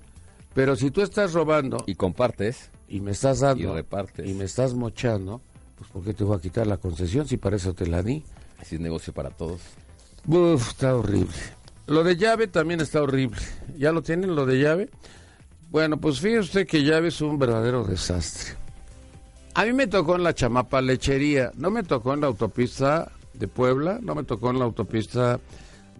Pero 0.53 0.75
si 0.75 0.91
tú 0.91 1.01
estás 1.01 1.31
robando... 1.31 1.86
Y 1.88 1.95
compartes. 1.95 2.69
Y 2.89 3.00
me 3.00 3.12
estás 3.12 3.39
dando... 3.39 3.63
Y 3.63 3.74
repartes. 3.74 4.29
Y 4.29 4.33
me 4.33 4.43
estás 4.43 4.74
mochando, 4.74 5.41
pues 5.77 5.89
¿por 5.89 6.03
qué 6.03 6.13
te 6.13 6.25
voy 6.25 6.36
a 6.36 6.41
quitar 6.41 6.67
la 6.67 6.75
concesión 6.75 7.25
si 7.25 7.38
para 7.38 7.55
eso 7.55 7.74
te 7.74 7.88
la 7.88 8.03
di? 8.03 8.25
Así 8.60 8.75
es 8.75 8.81
negocio 8.81 9.13
para 9.13 9.29
todos. 9.29 9.62
Uf, 10.27 10.67
está 10.67 10.98
horrible. 10.98 11.38
Lo 11.88 12.03
de 12.03 12.17
llave 12.17 12.48
también 12.48 12.81
está 12.81 13.01
horrible. 13.01 13.39
¿Ya 13.77 13.93
lo 13.93 14.01
tienen, 14.01 14.36
lo 14.36 14.45
de 14.45 14.60
llave? 14.60 14.89
Bueno, 15.69 15.95
pues 15.95 16.19
fíjese 16.19 16.39
usted 16.39 16.67
que 16.67 16.83
llave 16.83 17.07
es 17.07 17.22
un 17.22 17.39
verdadero 17.39 17.86
desastre. 17.86 18.62
A 19.55 19.65
mí 19.65 19.74
me 19.74 19.86
tocó 19.86 20.15
en 20.15 20.24
la 20.24 20.33
Chamapa 20.33 20.81
Lechería, 20.81 21.51
no 21.55 21.69
me 21.69 21.83
tocó 21.83 22.13
en 22.13 22.22
la 22.22 22.27
autopista 22.27 23.12
de 23.33 23.48
Puebla, 23.48 24.00
no 24.01 24.15
me 24.15 24.24
tocó 24.24 24.50
en 24.50 24.57
la 24.57 24.65
autopista 24.65 25.39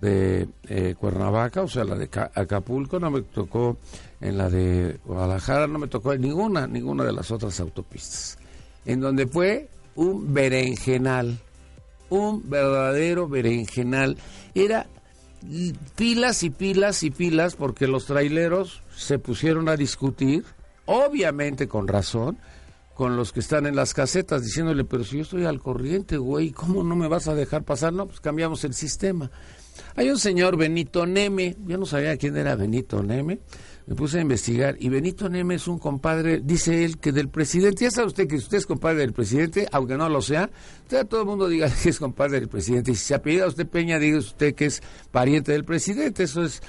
de 0.02 0.48
eh, 0.68 0.96
Cuernavaca, 1.00 1.62
o 1.62 1.68
sea, 1.68 1.84
la 1.84 1.96
de 1.96 2.10
Acapulco, 2.34 3.00
no 3.00 3.12
me 3.12 3.22
tocó 3.22 3.78
en 4.20 4.38
la 4.40 4.50
de 4.50 4.98
Guadalajara, 5.06 5.68
no 5.68 5.78
me 5.78 5.88
tocó 5.88 6.14
en 6.14 6.22
ninguna, 6.22 6.66
ninguna 6.66 7.04
de 7.04 7.14
las 7.14 7.30
otras 7.30 7.60
autopistas. 7.60 8.40
En 8.86 9.00
donde 9.00 9.28
fue 9.28 9.70
un 9.96 10.34
berenjenal, 10.34 11.38
un 12.10 12.50
verdadero 12.50 13.28
berenjenal. 13.28 14.18
Era 14.56 14.88
pilas 15.96 16.42
y 16.42 16.50
pilas 16.50 17.04
y 17.04 17.12
pilas 17.12 17.56
porque 17.56 17.88
los 17.88 18.06
traileros 18.06 18.82
se 18.96 19.20
pusieron 19.20 19.70
a 19.70 19.78
discutir, 19.78 20.44
obviamente 20.86 21.68
con 21.68 21.88
razón, 21.88 22.38
con 22.94 23.18
los 23.18 23.32
que 23.32 23.40
están 23.40 23.66
en 23.66 23.76
las 23.76 23.94
casetas 23.94 24.44
diciéndole, 24.44 24.84
pero 24.84 25.04
si 25.04 25.18
yo 25.18 25.24
estoy 25.24 25.46
al 25.46 25.60
corriente, 25.60 26.18
güey, 26.18 26.52
¿cómo 26.52 26.84
no 26.84 26.96
me 26.96 27.08
vas 27.08 27.28
a 27.28 27.36
dejar 27.36 27.64
pasar? 27.64 27.94
No, 27.94 28.08
pues 28.08 28.20
cambiamos 28.20 28.64
el 28.64 28.74
sistema. 28.74 29.32
Hay 29.96 30.10
un 30.10 30.20
señor 30.20 30.58
Benito 30.58 31.06
Neme, 31.06 31.56
yo 31.66 31.78
no 31.78 31.86
sabía 31.86 32.18
quién 32.18 32.38
era 32.38 32.56
Benito 32.56 33.02
Neme, 33.02 33.40
me 33.86 33.96
puse 33.96 34.20
a 34.20 34.22
investigar 34.22 34.76
y 34.80 34.90
Benito 34.90 35.30
Neme 35.30 35.56
es 35.56 35.68
un 35.68 35.80
compadre, 35.80 36.42
dice 36.44 36.86
él, 36.86 37.00
que 37.00 37.12
del 37.12 37.30
presidente, 37.30 37.84
ya 37.84 37.92
sabe 37.92 38.08
usted 38.08 38.28
que 38.28 38.36
usted 38.36 38.58
es 38.60 38.66
compadre 38.66 39.00
del 39.00 39.14
presidente, 39.14 39.68
aunque 39.72 39.98
no 39.98 40.10
lo 40.10 40.22
sea, 40.22 40.50
usted 40.84 41.06
todo 41.08 41.22
el 41.22 41.28
mundo 41.28 41.48
diga 41.48 41.70
que 41.84 41.90
es 41.90 42.00
compadre 42.00 42.40
del 42.40 42.50
presidente, 42.50 42.92
y 42.92 42.96
si 42.96 43.06
se 43.06 43.16
apellida 43.16 43.48
usted 43.48 43.68
Peña, 43.68 44.00
diga 44.00 44.20
usted 44.20 44.54
que 44.54 44.66
es 44.66 44.82
pariente 45.12 45.52
del 45.52 45.66
presidente, 45.66 46.24
eso 46.24 46.44
es 46.44 46.62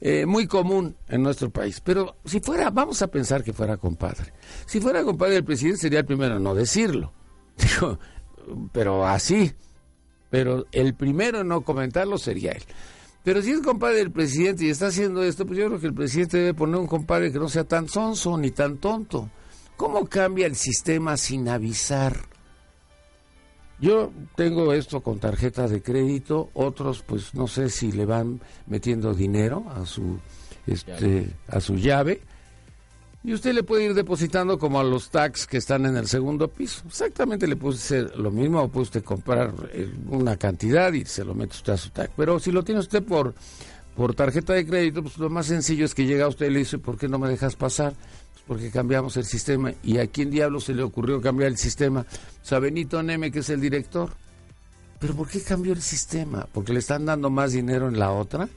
eh, 0.00 0.26
muy 0.26 0.46
común 0.46 0.96
en 1.08 1.22
nuestro 1.22 1.50
país. 1.50 1.80
Pero 1.80 2.16
si 2.24 2.40
fuera, 2.40 2.70
vamos 2.70 3.02
a 3.02 3.08
pensar 3.08 3.42
que 3.42 3.52
fuera 3.52 3.76
compadre. 3.76 4.32
Si 4.66 4.80
fuera 4.80 5.02
compadre 5.02 5.34
del 5.34 5.44
presidente 5.44 5.80
sería 5.80 6.00
el 6.00 6.06
primero 6.06 6.36
en 6.36 6.42
no 6.42 6.54
decirlo. 6.54 7.12
Digo, 7.56 7.98
pero 8.72 9.06
así. 9.06 9.52
Pero 10.30 10.66
el 10.72 10.94
primero 10.94 11.40
en 11.40 11.48
no 11.48 11.62
comentarlo 11.62 12.18
sería 12.18 12.52
él. 12.52 12.62
Pero 13.24 13.42
si 13.42 13.50
es 13.50 13.60
compadre 13.60 13.96
del 13.96 14.12
presidente 14.12 14.64
y 14.64 14.70
está 14.70 14.86
haciendo 14.86 15.22
esto, 15.22 15.44
pues 15.44 15.58
yo 15.58 15.66
creo 15.66 15.80
que 15.80 15.86
el 15.86 15.94
presidente 15.94 16.38
debe 16.38 16.54
poner 16.54 16.76
un 16.76 16.86
compadre 16.86 17.32
que 17.32 17.38
no 17.38 17.48
sea 17.48 17.64
tan 17.64 17.88
sonso 17.88 18.36
ni 18.38 18.50
tan 18.50 18.78
tonto. 18.78 19.28
¿Cómo 19.76 20.06
cambia 20.06 20.46
el 20.46 20.56
sistema 20.56 21.16
sin 21.16 21.48
avisar? 21.48 22.16
Yo 23.80 24.12
tengo 24.34 24.72
esto 24.72 25.00
con 25.00 25.20
tarjeta 25.20 25.68
de 25.68 25.82
crédito, 25.82 26.50
otros 26.54 27.02
pues 27.02 27.34
no 27.34 27.46
sé 27.46 27.70
si 27.70 27.92
le 27.92 28.06
van 28.06 28.40
metiendo 28.66 29.14
dinero 29.14 29.64
a 29.70 29.86
su 29.86 30.18
este 30.66 31.30
a 31.46 31.60
su 31.60 31.76
llave 31.76 32.20
y 33.24 33.32
usted 33.32 33.52
le 33.52 33.62
puede 33.62 33.84
ir 33.84 33.94
depositando 33.94 34.58
como 34.58 34.78
a 34.78 34.84
los 34.84 35.10
tax 35.10 35.46
que 35.46 35.56
están 35.56 35.86
en 35.86 35.96
el 35.96 36.06
segundo 36.06 36.48
piso. 36.48 36.82
Exactamente 36.86 37.46
le 37.46 37.56
puede 37.56 37.76
ser 37.76 38.16
lo 38.16 38.30
mismo 38.30 38.62
o 38.62 38.68
puede 38.68 38.84
usted 38.84 39.04
comprar 39.04 39.52
eh, 39.72 39.92
una 40.08 40.36
cantidad 40.36 40.92
y 40.92 41.04
se 41.04 41.24
lo 41.24 41.34
mete 41.34 41.56
usted 41.56 41.72
a 41.72 41.76
su 41.76 41.90
tax. 41.90 42.10
Pero 42.16 42.38
si 42.38 42.52
lo 42.52 42.62
tiene 42.62 42.80
usted 42.80 43.02
por 43.02 43.34
por 43.96 44.14
tarjeta 44.14 44.52
de 44.52 44.64
crédito, 44.64 45.02
pues 45.02 45.18
lo 45.18 45.28
más 45.28 45.46
sencillo 45.46 45.84
es 45.84 45.92
que 45.92 46.06
llega 46.06 46.28
usted 46.28 46.46
y 46.46 46.50
le 46.50 46.60
dice, 46.60 46.78
¿por 46.78 46.96
qué 46.96 47.08
no 47.08 47.18
me 47.18 47.28
dejas 47.28 47.56
pasar? 47.56 47.94
Porque 48.48 48.70
cambiamos 48.70 49.16
el 49.18 49.26
sistema. 49.26 49.72
¿Y 49.84 49.98
a 49.98 50.06
quién 50.06 50.30
diablo 50.30 50.58
se 50.58 50.72
le 50.72 50.82
ocurrió 50.82 51.20
cambiar 51.20 51.50
el 51.50 51.58
sistema? 51.58 52.00
O 52.00 52.44
sea, 52.44 52.58
Benito 52.58 53.00
Neme, 53.02 53.30
que 53.30 53.40
es 53.40 53.50
el 53.50 53.60
director. 53.60 54.10
¿Pero 54.98 55.14
por 55.14 55.28
qué 55.28 55.42
cambió 55.42 55.74
el 55.74 55.82
sistema? 55.82 56.48
¿Porque 56.52 56.72
le 56.72 56.78
están 56.80 57.04
dando 57.04 57.28
más 57.30 57.52
dinero 57.52 57.88
en 57.88 57.98
la 57.98 58.10
otra? 58.10 58.48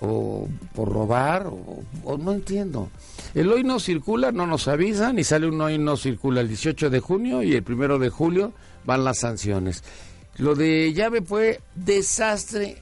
¿O 0.00 0.48
por 0.74 0.90
robar? 0.90 1.46
O, 1.46 2.18
no 2.18 2.32
entiendo. 2.32 2.88
El 3.34 3.52
hoy 3.52 3.62
no 3.62 3.78
circula, 3.78 4.32
no 4.32 4.46
nos 4.46 4.66
avisan 4.66 5.18
y 5.18 5.24
sale 5.24 5.46
un 5.46 5.60
hoy 5.60 5.78
no 5.78 5.98
circula 5.98 6.40
el 6.40 6.48
18 6.48 6.88
de 6.88 7.00
junio 7.00 7.42
y 7.42 7.54
el 7.54 7.62
primero 7.62 7.98
de 7.98 8.08
julio 8.08 8.54
van 8.86 9.04
las 9.04 9.18
sanciones. 9.18 9.84
Lo 10.38 10.54
de 10.54 10.94
llave 10.94 11.20
fue 11.20 11.60
desastre 11.74 12.78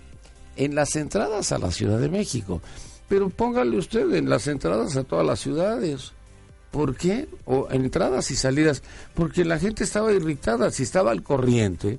en 0.57 0.77
las 0.77 0.95
entradas 0.95 1.51
a 1.51 1.59
la 1.59 1.73
Ciudad 1.73 1.99
de 1.99 2.09
México. 2.09 2.63
Pero 3.09 3.29
póngale 3.29 3.77
usted 3.77 4.15
en 4.15 4.31
las 4.31 4.47
entradas 4.47 4.97
a 4.97 5.03
todas 5.03 5.27
las 5.27 5.41
ciudades. 5.41 6.13
¿Por 6.71 6.97
qué? 6.97 7.29
O 7.45 7.69
entradas 7.71 8.31
y 8.31 8.37
salidas. 8.37 8.83
Porque 9.15 9.45
la 9.45 9.59
gente 9.59 9.85
estaba 9.85 10.13
irritada, 10.13 10.71
si 10.71 10.83
estaba 10.83 11.11
al 11.11 11.23
corriente 11.23 11.99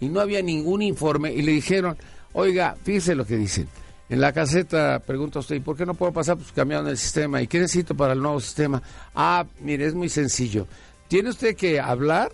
y 0.00 0.08
no 0.08 0.20
había 0.20 0.42
ningún 0.42 0.82
informe 0.82 1.32
y 1.32 1.42
le 1.42 1.52
dijeron, 1.52 1.96
oiga, 2.32 2.76
fíjese 2.82 3.14
lo 3.14 3.26
que 3.26 3.36
dicen. 3.36 3.68
En 4.08 4.20
la 4.20 4.32
caseta 4.32 5.00
pregunta 5.00 5.40
usted, 5.40 5.56
¿y 5.56 5.60
por 5.60 5.76
qué 5.76 5.84
no 5.84 5.94
puedo 5.94 6.12
pasar? 6.12 6.36
Pues 6.36 6.52
cambiaron 6.52 6.88
el 6.88 6.96
sistema. 6.96 7.42
¿Y 7.42 7.46
qué 7.46 7.58
necesito 7.58 7.94
para 7.94 8.14
el 8.14 8.22
nuevo 8.22 8.40
sistema? 8.40 8.82
Ah, 9.14 9.44
mire, 9.60 9.86
es 9.86 9.94
muy 9.94 10.08
sencillo. 10.08 10.66
Tiene 11.08 11.30
usted 11.30 11.54
que 11.56 11.80
hablar 11.80 12.32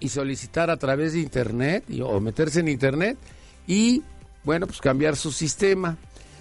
y 0.00 0.08
solicitar 0.08 0.68
a 0.70 0.76
través 0.76 1.12
de 1.12 1.20
Internet 1.20 1.84
o 2.02 2.18
meterse 2.18 2.60
en 2.60 2.68
Internet 2.68 3.18
y, 3.68 4.02
bueno, 4.42 4.66
pues 4.66 4.80
cambiar 4.80 5.16
su 5.16 5.30
sistema. 5.30 5.96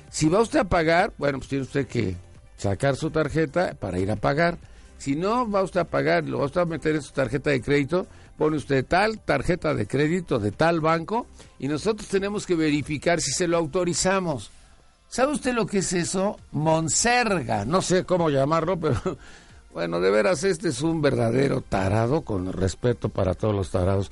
Si 0.10 0.30
va 0.30 0.42
usted 0.42 0.60
a 0.60 0.64
pagar, 0.64 1.14
bueno, 1.18 1.38
pues 1.38 1.50
tiene 1.50 1.64
usted 1.64 1.86
que 1.86 2.16
sacar 2.58 2.96
su 2.96 3.12
tarjeta 3.12 3.76
para 3.80 4.00
ir 4.00 4.10
a 4.10 4.16
pagar. 4.16 4.58
Si 5.02 5.16
no 5.16 5.50
va 5.50 5.64
usted 5.64 5.80
a 5.80 5.86
pagar, 5.86 6.30
lo 6.30 6.38
va 6.38 6.46
usted 6.46 6.62
a 6.62 6.66
meter 6.66 6.94
en 6.94 7.02
su 7.02 7.12
tarjeta 7.12 7.50
de 7.50 7.60
crédito, 7.60 8.06
pone 8.38 8.56
usted 8.56 8.86
tal 8.86 9.18
tarjeta 9.18 9.74
de 9.74 9.88
crédito 9.88 10.38
de 10.38 10.52
tal 10.52 10.80
banco 10.80 11.26
y 11.58 11.68
nosotros 11.68 12.08
tenemos 12.08 12.46
que 12.46 12.54
verificar 12.54 13.20
si 13.20 13.32
se 13.32 13.48
lo 13.48 13.58
autorizamos. 13.58 14.52
¿Sabe 15.08 15.34
usted 15.34 15.56
lo 15.56 15.66
que 15.66 15.80
es 15.80 15.92
eso? 15.94 16.38
Monserga, 16.52 17.66
no 17.66 17.82
sé 17.82 18.04
cómo 18.04 18.30
llamarlo, 18.30 18.80
pero 18.80 19.18
bueno, 19.74 20.00
de 20.02 20.12
veras 20.12 20.44
este 20.44 20.70
es 20.70 20.84
un 20.84 21.02
verdadero 21.02 21.62
tarado, 21.62 22.22
con 22.22 22.54
respeto 22.54 23.10
para 23.10 23.34
todos 23.34 23.56
los 23.56 23.72
tarados. 23.72 24.12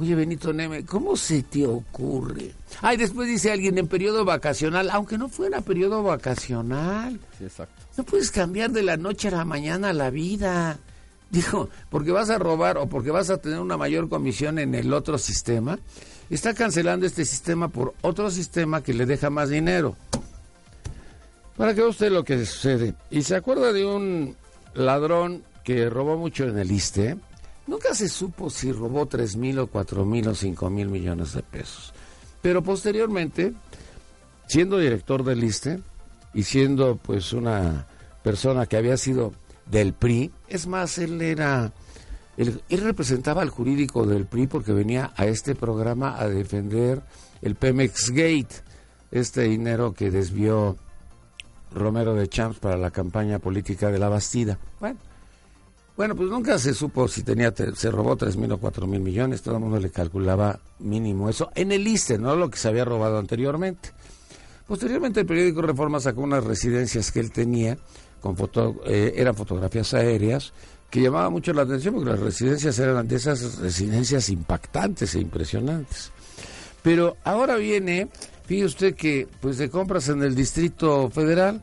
Oye, 0.00 0.14
Benito 0.14 0.50
Neme, 0.50 0.86
¿cómo 0.86 1.14
se 1.14 1.42
te 1.42 1.66
ocurre? 1.66 2.54
Ay, 2.80 2.96
después 2.96 3.28
dice 3.28 3.52
alguien 3.52 3.76
en 3.76 3.86
periodo 3.86 4.24
vacacional, 4.24 4.88
aunque 4.88 5.18
no 5.18 5.28
fuera 5.28 5.60
periodo 5.60 6.02
vacacional. 6.02 7.20
Sí, 7.36 7.44
exacto. 7.44 7.82
No 7.98 8.04
puedes 8.04 8.30
cambiar 8.30 8.70
de 8.70 8.82
la 8.82 8.96
noche 8.96 9.28
a 9.28 9.32
la 9.32 9.44
mañana 9.44 9.92
la 9.92 10.08
vida. 10.08 10.78
Dijo, 11.28 11.68
porque 11.90 12.12
vas 12.12 12.30
a 12.30 12.38
robar 12.38 12.78
o 12.78 12.86
porque 12.86 13.10
vas 13.10 13.28
a 13.28 13.36
tener 13.36 13.58
una 13.58 13.76
mayor 13.76 14.08
comisión 14.08 14.58
en 14.58 14.74
el 14.74 14.94
otro 14.94 15.18
sistema, 15.18 15.78
está 16.30 16.54
cancelando 16.54 17.04
este 17.04 17.26
sistema 17.26 17.68
por 17.68 17.92
otro 18.00 18.30
sistema 18.30 18.82
que 18.82 18.94
le 18.94 19.04
deja 19.04 19.28
más 19.28 19.50
dinero. 19.50 19.96
Para 21.58 21.74
que 21.74 21.82
vea 21.82 21.90
usted 21.90 22.10
lo 22.10 22.24
que 22.24 22.46
sucede. 22.46 22.94
Y 23.10 23.20
se 23.20 23.36
acuerda 23.36 23.70
de 23.70 23.84
un 23.84 24.34
ladrón 24.72 25.44
que 25.62 25.90
robó 25.90 26.16
mucho 26.16 26.44
en 26.44 26.58
el 26.58 26.72
ISTE. 26.72 27.18
Nunca 27.70 27.94
se 27.94 28.08
supo 28.08 28.50
si 28.50 28.72
robó 28.72 29.06
tres 29.06 29.36
mil 29.36 29.60
o 29.60 29.68
cuatro 29.68 30.04
mil 30.04 30.26
o 30.26 30.34
cinco 30.34 30.68
mil 30.68 30.88
millones 30.88 31.34
de 31.34 31.42
pesos. 31.44 31.94
Pero 32.42 32.64
posteriormente, 32.64 33.54
siendo 34.48 34.76
director 34.76 35.22
del 35.22 35.44
ISTE 35.44 35.78
y 36.34 36.42
siendo 36.42 36.96
pues 36.96 37.32
una 37.32 37.86
persona 38.24 38.66
que 38.66 38.76
había 38.76 38.96
sido 38.96 39.34
del 39.66 39.92
PRI, 39.92 40.32
es 40.48 40.66
más, 40.66 40.98
él 40.98 41.22
era, 41.22 41.72
él, 42.36 42.60
representaba 42.68 43.42
al 43.42 43.50
jurídico 43.50 44.04
del 44.04 44.26
PRI 44.26 44.48
porque 44.48 44.72
venía 44.72 45.12
a 45.14 45.26
este 45.26 45.54
programa 45.54 46.20
a 46.20 46.26
defender 46.26 47.02
el 47.40 47.54
Pemex 47.54 48.10
Gate, 48.10 48.64
este 49.12 49.42
dinero 49.42 49.94
que 49.94 50.10
desvió 50.10 50.76
Romero 51.72 52.16
de 52.16 52.26
Champs 52.26 52.58
para 52.58 52.76
la 52.76 52.90
campaña 52.90 53.38
política 53.38 53.92
de 53.92 54.00
la 54.00 54.08
Bastida. 54.08 54.58
Bueno, 54.80 54.98
bueno, 56.00 56.16
pues 56.16 56.30
nunca 56.30 56.58
se 56.58 56.72
supo 56.72 57.06
si 57.08 57.22
tenía, 57.22 57.52
se 57.54 57.90
robó 57.90 58.16
tres 58.16 58.34
mil 58.34 58.50
o 58.52 58.56
cuatro 58.56 58.86
mil 58.86 59.02
millones, 59.02 59.42
todo 59.42 59.56
el 59.56 59.60
mundo 59.60 59.78
le 59.78 59.90
calculaba 59.90 60.58
mínimo 60.78 61.28
eso 61.28 61.50
en 61.54 61.72
el 61.72 61.86
ISTE, 61.86 62.16
no 62.16 62.34
lo 62.36 62.48
que 62.48 62.56
se 62.56 62.68
había 62.68 62.86
robado 62.86 63.18
anteriormente. 63.18 63.90
Posteriormente 64.66 65.20
el 65.20 65.26
periódico 65.26 65.60
Reforma 65.60 66.00
sacó 66.00 66.22
unas 66.22 66.42
residencias 66.42 67.12
que 67.12 67.20
él 67.20 67.30
tenía, 67.30 67.76
con 68.22 68.34
foto, 68.34 68.80
eh, 68.86 69.12
eran 69.14 69.34
fotografías 69.34 69.92
aéreas, 69.92 70.54
que 70.88 71.02
llamaba 71.02 71.28
mucho 71.28 71.52
la 71.52 71.64
atención 71.64 71.92
porque 71.92 72.08
las 72.12 72.20
residencias 72.20 72.78
eran 72.78 73.06
de 73.06 73.16
esas 73.16 73.58
residencias 73.58 74.30
impactantes 74.30 75.14
e 75.14 75.20
impresionantes. 75.20 76.12
Pero 76.82 77.18
ahora 77.24 77.56
viene, 77.56 78.08
fíjese 78.46 78.64
usted 78.64 78.94
que 78.94 79.28
pues 79.42 79.58
de 79.58 79.68
compras 79.68 80.08
en 80.08 80.22
el 80.22 80.34
Distrito 80.34 81.10
Federal, 81.10 81.62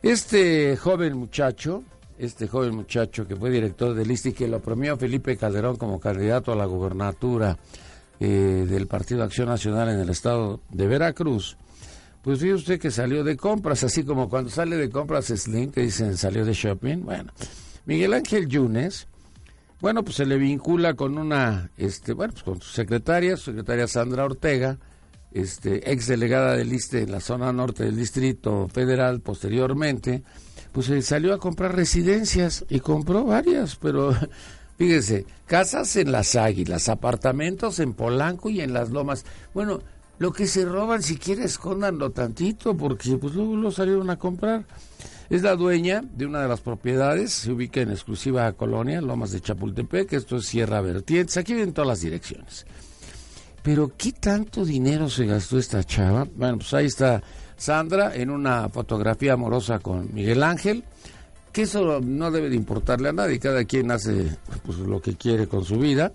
este 0.00 0.74
joven 0.78 1.18
muchacho, 1.18 1.84
este 2.18 2.48
joven 2.48 2.74
muchacho 2.74 3.26
que 3.26 3.36
fue 3.36 3.50
director 3.50 3.94
del 3.94 4.10
ISTI, 4.10 4.32
que 4.32 4.48
lo 4.48 4.60
premió 4.60 4.96
Felipe 4.96 5.36
Calderón 5.36 5.76
como 5.76 6.00
candidato 6.00 6.52
a 6.52 6.56
la 6.56 6.66
gubernatura 6.66 7.58
eh, 8.20 8.66
del 8.68 8.86
Partido 8.86 9.22
Acción 9.22 9.48
Nacional 9.48 9.90
en 9.90 10.00
el 10.00 10.10
estado 10.10 10.60
de 10.70 10.86
Veracruz, 10.86 11.56
pues 12.26 12.40
fíjese 12.40 12.54
usted 12.54 12.80
que 12.80 12.90
salió 12.90 13.22
de 13.22 13.36
compras, 13.36 13.84
así 13.84 14.02
como 14.02 14.28
cuando 14.28 14.50
sale 14.50 14.76
de 14.76 14.90
compras 14.90 15.26
Slim, 15.26 15.70
que 15.70 15.82
dicen 15.82 16.16
salió 16.16 16.44
de 16.44 16.54
shopping. 16.54 17.04
Bueno, 17.04 17.32
Miguel 17.84 18.14
Ángel 18.14 18.48
Yunes, 18.48 19.06
bueno, 19.80 20.02
pues 20.02 20.16
se 20.16 20.26
le 20.26 20.36
vincula 20.36 20.94
con 20.94 21.18
una, 21.18 21.70
este, 21.76 22.14
bueno, 22.14 22.32
pues 22.32 22.42
con 22.42 22.60
su 22.60 22.72
secretaria, 22.72 23.36
su 23.36 23.44
secretaria 23.44 23.86
Sandra 23.86 24.24
Ortega, 24.24 24.76
este, 25.30 25.92
ex 25.92 26.08
delegada 26.08 26.56
del 26.56 26.72
ISTE 26.72 27.02
en 27.02 27.12
la 27.12 27.20
zona 27.20 27.52
norte 27.52 27.84
del 27.84 27.94
Distrito 27.94 28.66
Federal 28.72 29.20
posteriormente, 29.20 30.24
pues 30.72 30.86
se 30.86 31.02
salió 31.02 31.34
a 31.34 31.38
comprar 31.38 31.74
residencias 31.74 32.64
y 32.68 32.80
compró 32.80 33.24
varias, 33.24 33.76
pero 33.76 34.14
fíjese, 34.78 35.26
casas 35.46 35.96
en 35.96 36.12
las 36.12 36.36
Águilas, 36.36 36.88
apartamentos 36.88 37.80
en 37.80 37.94
Polanco 37.94 38.50
y 38.50 38.60
en 38.60 38.72
las 38.72 38.90
Lomas. 38.90 39.24
Bueno, 39.54 39.80
lo 40.18 40.32
que 40.32 40.46
se 40.46 40.64
roban, 40.64 41.02
si 41.02 41.16
quiere, 41.16 41.44
escóndanlo 41.44 42.10
tantito, 42.10 42.76
porque 42.76 43.16
pues 43.18 43.34
luego 43.34 43.56
lo 43.56 43.70
salieron 43.70 44.08
a 44.10 44.18
comprar. 44.18 44.64
Es 45.28 45.42
la 45.42 45.56
dueña 45.56 46.02
de 46.02 46.24
una 46.24 46.40
de 46.40 46.48
las 46.48 46.60
propiedades, 46.60 47.32
se 47.32 47.52
ubica 47.52 47.80
en 47.80 47.90
exclusiva 47.90 48.50
colonia, 48.52 49.00
Lomas 49.00 49.32
de 49.32 49.40
Chapultepec, 49.40 50.12
esto 50.12 50.36
es 50.36 50.46
Sierra 50.46 50.80
Vertientes, 50.80 51.36
aquí 51.36 51.52
vienen 51.52 51.74
todas 51.74 51.88
las 51.88 52.00
direcciones. 52.00 52.64
Pero 53.62 53.92
¿qué 53.98 54.12
tanto 54.12 54.64
dinero 54.64 55.10
se 55.10 55.26
gastó 55.26 55.58
esta 55.58 55.82
chava? 55.82 56.28
Bueno, 56.36 56.58
pues 56.58 56.72
ahí 56.72 56.86
está 56.86 57.20
Sandra 57.56 58.14
en 58.14 58.30
una 58.30 58.68
fotografía 58.68 59.34
amorosa 59.34 59.78
con 59.78 60.12
Miguel 60.12 60.42
Ángel, 60.42 60.84
que 61.52 61.62
eso 61.62 62.00
no 62.00 62.30
debe 62.30 62.50
de 62.50 62.56
importarle 62.56 63.08
a 63.08 63.12
nadie, 63.12 63.38
cada 63.38 63.64
quien 63.64 63.90
hace 63.90 64.36
pues, 64.64 64.78
lo 64.78 65.00
que 65.00 65.16
quiere 65.16 65.46
con 65.46 65.64
su 65.64 65.78
vida, 65.78 66.12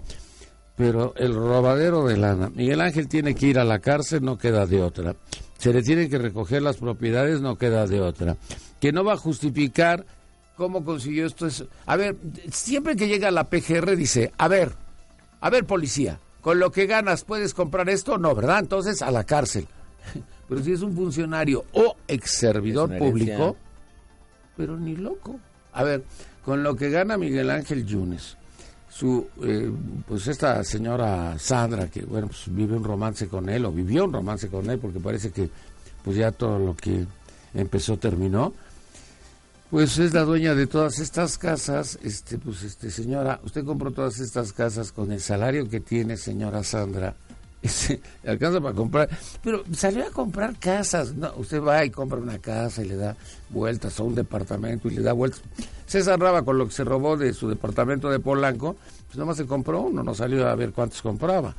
pero 0.76 1.14
el 1.16 1.34
robadero 1.34 2.06
de 2.06 2.18
lana, 2.18 2.52
Miguel 2.54 2.82
Ángel 2.82 3.08
tiene 3.08 3.36
que 3.36 3.48
ir 3.48 3.60
a 3.60 3.64
la 3.64 3.80
cárcel, 3.80 4.24
no 4.24 4.38
queda 4.38 4.66
de 4.66 4.82
otra. 4.82 5.16
Se 5.58 5.74
le 5.74 5.84
tienen 5.84 6.10
que 6.10 6.18
recoger 6.18 6.62
las 6.62 6.78
propiedades, 6.78 7.42
no 7.42 7.58
queda 7.58 7.86
de 7.86 8.02
otra. 8.02 8.38
Que 8.80 8.92
no 8.92 9.04
va 9.04 9.14
a 9.14 9.18
justificar 9.18 10.06
cómo 10.56 10.84
consiguió 10.84 11.26
esto. 11.26 11.46
Es... 11.48 11.66
A 11.86 11.96
ver, 11.96 12.16
siempre 12.52 12.96
que 12.96 13.08
llega 13.08 13.32
la 13.32 13.50
PGR 13.50 13.96
dice, 13.96 14.32
a 14.38 14.48
ver, 14.48 14.74
a 15.40 15.50
ver 15.50 15.66
policía, 15.66 16.20
con 16.42 16.60
lo 16.60 16.72
que 16.72 16.88
ganas 16.88 17.24
puedes 17.24 17.54
comprar 17.54 17.90
esto, 17.90 18.18
no, 18.18 18.34
¿verdad? 18.34 18.60
Entonces 18.60 19.02
a 19.02 19.12
la 19.12 19.24
cárcel. 19.24 19.68
Pero 20.52 20.66
si 20.66 20.74
es 20.74 20.82
un 20.82 20.94
funcionario 20.94 21.64
o 21.72 21.96
ex 22.10 22.32
servidor 22.32 22.98
público, 22.98 23.56
pero 24.58 24.76
ni 24.76 24.98
loco. 24.98 25.40
A 25.72 25.86
ver, 25.86 26.04
con 26.44 26.62
lo 26.62 26.76
que 26.76 26.90
gana 26.90 27.18
Miguel 27.18 27.50
Ángel 27.50 27.86
Yunes, 27.86 28.36
su, 28.90 29.30
eh, 29.44 29.72
pues 30.06 30.28
esta 30.28 30.62
señora 30.66 31.40
Sandra, 31.40 31.88
que 31.88 32.02
bueno, 32.02 32.28
pues 32.28 32.54
vive 32.54 32.76
un 32.76 32.84
romance 32.84 33.30
con 33.30 33.48
él, 33.48 33.64
o 33.64 33.72
vivió 33.72 34.04
un 34.04 34.12
romance 34.12 34.50
con 34.50 34.70
él, 34.70 34.78
porque 34.78 35.00
parece 35.00 35.32
que 35.32 35.50
pues 36.04 36.18
ya 36.18 36.34
todo 36.34 36.60
lo 36.60 36.76
que 36.76 37.06
empezó 37.54 37.96
terminó, 37.96 38.54
pues 39.70 40.00
es 40.00 40.14
la 40.14 40.26
dueña 40.26 40.54
de 40.54 40.68
todas 40.68 41.00
estas 41.00 41.38
casas, 41.38 41.98
este, 42.04 42.38
pues 42.38 42.64
este 42.64 42.92
señora, 42.92 43.40
usted 43.46 43.64
compró 43.64 43.92
todas 43.92 44.20
estas 44.20 44.52
casas 44.52 44.92
con 44.92 45.14
el 45.14 45.22
salario 45.22 45.70
que 45.70 45.80
tiene 45.80 46.18
señora 46.18 46.62
Sandra, 46.62 47.16
ese, 47.64 48.02
alcanza 48.26 48.60
para 48.60 48.76
comprar, 48.76 49.10
pero 49.44 49.64
salió 49.74 50.06
a 50.06 50.10
comprar 50.10 50.58
casas, 50.58 51.14
no, 51.14 51.32
usted 51.38 51.62
va 51.62 51.86
y 51.86 51.92
compra 51.92 52.18
una 52.18 52.40
casa 52.40 52.82
y 52.82 52.88
le 52.88 52.96
da 52.96 53.16
vueltas 53.50 54.00
a 54.00 54.04
un 54.04 54.16
departamento 54.16 54.88
y 54.88 54.96
le 54.96 55.02
da 55.02 55.14
vueltas. 55.14 55.42
César 55.86 56.20
Raba 56.20 56.44
con 56.44 56.58
lo 56.58 56.66
que 56.66 56.74
se 56.74 56.84
robó 56.84 57.18
de 57.18 57.34
su 57.34 57.50
departamento 57.50 58.10
de 58.10 58.20
Polanco, 58.20 58.76
pues 59.06 59.18
nomás 59.18 59.38
se 59.38 59.46
compró 59.46 59.82
uno, 59.82 60.04
no 60.04 60.16
salió 60.16 60.48
a 60.48 60.56
ver 60.56 60.72
cuántos 60.72 61.02
compraba. 61.02 61.56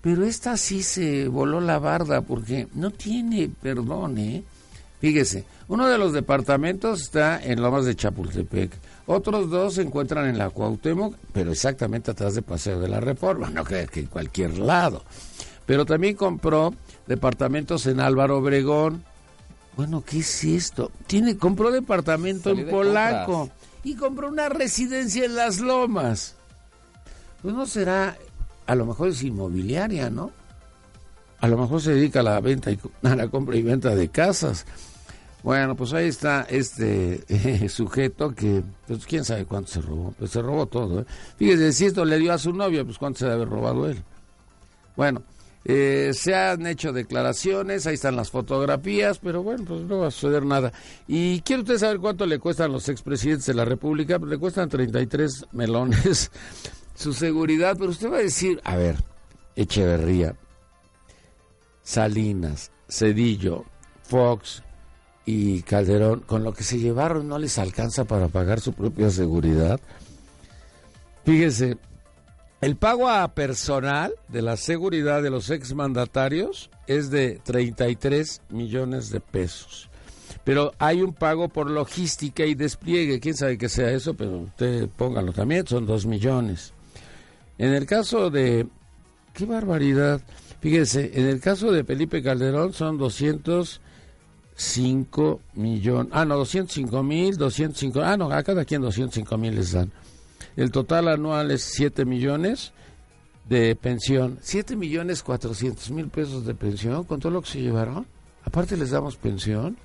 Pero 0.00 0.24
esta 0.24 0.56
sí 0.56 0.82
se 0.82 1.28
voló 1.28 1.60
la 1.60 1.78
barda 1.78 2.20
porque 2.20 2.68
no 2.74 2.90
tiene 2.90 3.50
perdón, 3.60 4.18
¿eh? 4.18 4.44
Fíjese, 5.04 5.44
uno 5.68 5.86
de 5.86 5.98
los 5.98 6.14
departamentos 6.14 7.02
está 7.02 7.38
en 7.44 7.60
Lomas 7.60 7.84
de 7.84 7.94
Chapultepec, 7.94 8.72
otros 9.04 9.50
dos 9.50 9.74
se 9.74 9.82
encuentran 9.82 10.26
en 10.26 10.38
la 10.38 10.48
Cuauhtémoc, 10.48 11.14
pero 11.30 11.52
exactamente 11.52 12.12
atrás 12.12 12.34
de 12.34 12.40
Paseo 12.40 12.80
de 12.80 12.88
la 12.88 13.00
Reforma, 13.00 13.50
no 13.50 13.64
creo 13.64 13.86
que 13.86 14.00
en 14.00 14.06
cualquier 14.06 14.56
lado. 14.56 15.04
Pero 15.66 15.84
también 15.84 16.16
compró 16.16 16.72
departamentos 17.06 17.84
en 17.84 18.00
Álvaro 18.00 18.38
Obregón. 18.38 19.04
Bueno, 19.76 20.02
¿qué 20.02 20.20
es 20.20 20.42
esto? 20.42 20.90
Tiene 21.06 21.36
compró 21.36 21.70
departamento 21.70 22.52
en 22.52 22.64
de 22.64 22.64
Polanco 22.64 23.32
compras. 23.40 23.58
y 23.84 23.96
compró 23.96 24.28
una 24.30 24.48
residencia 24.48 25.26
en 25.26 25.34
Las 25.36 25.60
Lomas. 25.60 26.34
Pues 27.42 27.54
no 27.54 27.66
será, 27.66 28.16
a 28.66 28.74
lo 28.74 28.86
mejor 28.86 29.10
es 29.10 29.22
inmobiliaria, 29.22 30.08
¿no? 30.08 30.30
A 31.40 31.48
lo 31.48 31.58
mejor 31.58 31.82
se 31.82 31.92
dedica 31.92 32.20
a 32.20 32.22
la 32.22 32.40
venta 32.40 32.70
y 32.70 32.78
a 33.02 33.14
la 33.14 33.28
compra 33.28 33.54
y 33.54 33.62
venta 33.62 33.94
de 33.94 34.08
casas. 34.08 34.64
Bueno, 35.44 35.76
pues 35.76 35.92
ahí 35.92 36.08
está 36.08 36.46
este 36.48 37.22
eh, 37.28 37.68
sujeto 37.68 38.34
que, 38.34 38.62
pues 38.86 39.04
quién 39.04 39.26
sabe 39.26 39.44
cuánto 39.44 39.72
se 39.72 39.82
robó. 39.82 40.14
Pues 40.18 40.30
se 40.30 40.40
robó 40.40 40.64
todo. 40.64 41.02
¿eh? 41.02 41.04
Fíjese, 41.36 41.70
si 41.74 41.84
esto 41.84 42.06
le 42.06 42.18
dio 42.18 42.32
a 42.32 42.38
su 42.38 42.54
novia, 42.54 42.82
pues 42.82 42.96
cuánto 42.96 43.18
se 43.18 43.24
debe 43.26 43.34
haber 43.36 43.50
robado 43.50 43.86
él. 43.86 44.02
Bueno, 44.96 45.22
eh, 45.66 46.12
se 46.14 46.34
han 46.34 46.66
hecho 46.66 46.94
declaraciones, 46.94 47.86
ahí 47.86 47.92
están 47.92 48.16
las 48.16 48.30
fotografías, 48.30 49.18
pero 49.18 49.42
bueno, 49.42 49.66
pues 49.66 49.82
no 49.82 49.98
va 49.98 50.06
a 50.06 50.10
suceder 50.10 50.46
nada. 50.46 50.72
Y 51.06 51.42
quiere 51.42 51.60
usted 51.60 51.76
saber 51.76 51.98
cuánto 51.98 52.24
le 52.24 52.38
cuestan 52.38 52.72
los 52.72 52.88
expresidentes 52.88 53.44
de 53.44 53.52
la 53.52 53.66
República, 53.66 54.18
pues 54.18 54.30
le 54.30 54.38
cuestan 54.38 54.70
33 54.70 55.48
melones 55.52 56.30
su 56.94 57.12
seguridad, 57.12 57.76
pero 57.78 57.90
usted 57.90 58.10
va 58.10 58.16
a 58.16 58.20
decir, 58.20 58.62
a 58.64 58.76
ver, 58.76 58.96
Echeverría, 59.56 60.36
Salinas, 61.82 62.70
Cedillo, 62.88 63.66
Fox 64.04 64.63
y 65.26 65.62
Calderón, 65.62 66.20
con 66.20 66.44
lo 66.44 66.52
que 66.52 66.64
se 66.64 66.78
llevaron 66.78 67.28
no 67.28 67.38
les 67.38 67.58
alcanza 67.58 68.04
para 68.04 68.28
pagar 68.28 68.60
su 68.60 68.72
propia 68.72 69.10
seguridad. 69.10 69.80
Fíjese, 71.24 71.78
el 72.60 72.76
pago 72.76 73.08
a 73.08 73.34
personal 73.34 74.12
de 74.28 74.42
la 74.42 74.56
seguridad 74.56 75.22
de 75.22 75.30
los 75.30 75.50
exmandatarios 75.50 76.70
es 76.86 77.10
de 77.10 77.40
33 77.44 78.42
millones 78.50 79.10
de 79.10 79.20
pesos. 79.20 79.88
Pero 80.44 80.72
hay 80.78 81.00
un 81.00 81.14
pago 81.14 81.48
por 81.48 81.70
logística 81.70 82.44
y 82.44 82.54
despliegue, 82.54 83.20
quién 83.20 83.34
sabe 83.34 83.56
qué 83.56 83.68
sea 83.68 83.90
eso, 83.90 84.14
pero 84.14 84.38
usted 84.40 84.88
póngalo 84.88 85.32
también, 85.32 85.66
son 85.66 85.86
2 85.86 86.04
millones. 86.06 86.74
En 87.56 87.72
el 87.72 87.86
caso 87.86 88.30
de 88.30 88.66
qué 89.32 89.44
barbaridad. 89.44 90.20
Fíjense, 90.60 91.10
en 91.14 91.26
el 91.26 91.40
caso 91.40 91.70
de 91.70 91.84
Felipe 91.84 92.22
Calderón 92.22 92.72
son 92.72 92.96
205 94.56 95.40
millones. 95.54 96.12
Ah, 96.14 96.24
no, 96.24 96.36
205 96.36 97.02
mil, 97.02 97.36
205. 97.36 98.00
Ah, 98.02 98.16
no, 98.16 98.30
a 98.30 98.42
cada 98.42 98.64
quien 98.64 98.82
205 98.82 99.36
mil 99.38 99.54
les 99.54 99.72
dan. 99.72 99.90
El 100.56 100.70
total 100.70 101.08
anual 101.08 101.50
es 101.50 101.62
7 101.62 102.04
millones 102.04 102.72
de 103.48 103.74
pensión. 103.74 104.38
7 104.40 104.76
millones 104.76 105.22
400 105.22 105.90
mil 105.90 106.08
pesos 106.08 106.46
de 106.46 106.54
pensión 106.54 107.04
con 107.04 107.20
todo 107.20 107.32
lo 107.32 107.42
que 107.42 107.50
se 107.50 107.60
llevaron. 107.60 108.06
Aparte 108.44 108.76
les 108.76 108.90
damos 108.90 109.16
pensión. 109.16 109.76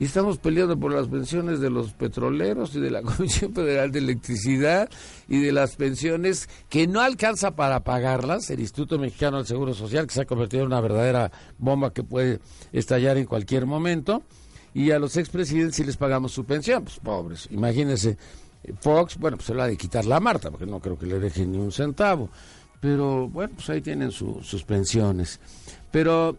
Y 0.00 0.06
estamos 0.06 0.38
peleando 0.38 0.76
por 0.76 0.92
las 0.92 1.06
pensiones 1.06 1.60
de 1.60 1.70
los 1.70 1.92
petroleros 1.92 2.74
y 2.74 2.80
de 2.80 2.90
la 2.90 3.02
Comisión 3.02 3.54
Federal 3.54 3.92
de 3.92 4.00
Electricidad 4.00 4.90
y 5.28 5.38
de 5.38 5.52
las 5.52 5.76
pensiones 5.76 6.48
que 6.68 6.88
no 6.88 7.00
alcanza 7.00 7.52
para 7.52 7.80
pagarlas. 7.84 8.50
El 8.50 8.60
Instituto 8.60 8.98
Mexicano 8.98 9.36
del 9.36 9.46
Seguro 9.46 9.72
Social, 9.72 10.06
que 10.06 10.14
se 10.14 10.22
ha 10.22 10.26
convertido 10.26 10.62
en 10.62 10.68
una 10.68 10.80
verdadera 10.80 11.30
bomba 11.58 11.92
que 11.92 12.02
puede 12.02 12.40
estallar 12.72 13.18
en 13.18 13.26
cualquier 13.26 13.66
momento. 13.66 14.22
Y 14.74 14.90
a 14.90 14.98
los 14.98 15.16
expresidentes 15.16 15.76
si 15.76 15.84
les 15.84 15.96
pagamos 15.96 16.32
su 16.32 16.44
pensión, 16.44 16.82
pues 16.82 16.98
pobres. 16.98 17.46
Imagínense, 17.52 18.18
Fox, 18.80 19.16
bueno, 19.16 19.36
pues 19.36 19.46
se 19.46 19.54
la 19.54 19.64
ha 19.64 19.68
de 19.68 19.76
quitar 19.76 20.04
la 20.04 20.18
Marta, 20.18 20.50
porque 20.50 20.66
no 20.66 20.80
creo 20.80 20.98
que 20.98 21.06
le 21.06 21.20
dejen 21.20 21.52
ni 21.52 21.58
un 21.58 21.70
centavo. 21.70 22.28
Pero 22.80 23.28
bueno, 23.28 23.52
pues 23.54 23.70
ahí 23.70 23.80
tienen 23.80 24.10
sus 24.10 24.64
pensiones. 24.64 25.38
Pero 25.92 26.36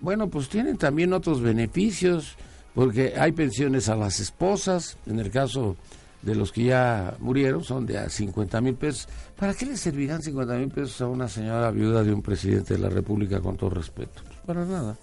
bueno, 0.00 0.28
pues 0.28 0.50
tienen 0.50 0.76
también 0.76 1.14
otros 1.14 1.40
beneficios 1.40 2.36
porque 2.78 3.14
hay 3.18 3.32
pensiones 3.32 3.88
a 3.88 3.96
las 3.96 4.20
esposas, 4.20 4.98
en 5.06 5.18
el 5.18 5.32
caso 5.32 5.74
de 6.22 6.36
los 6.36 6.52
que 6.52 6.62
ya 6.62 7.16
murieron, 7.18 7.64
son 7.64 7.86
de 7.86 7.98
a 7.98 8.08
50 8.08 8.60
mil 8.60 8.76
pesos. 8.76 9.08
¿Para 9.36 9.52
qué 9.52 9.66
le 9.66 9.76
servirán 9.76 10.22
50 10.22 10.54
mil 10.54 10.68
pesos 10.68 11.00
a 11.00 11.08
una 11.08 11.26
señora 11.26 11.72
viuda 11.72 12.04
de 12.04 12.12
un 12.12 12.22
presidente 12.22 12.74
de 12.74 12.78
la 12.78 12.88
República 12.88 13.40
con 13.40 13.56
todo 13.56 13.70
respeto? 13.70 14.22
Pues 14.24 14.38
para 14.46 14.64
nada. 14.64 14.96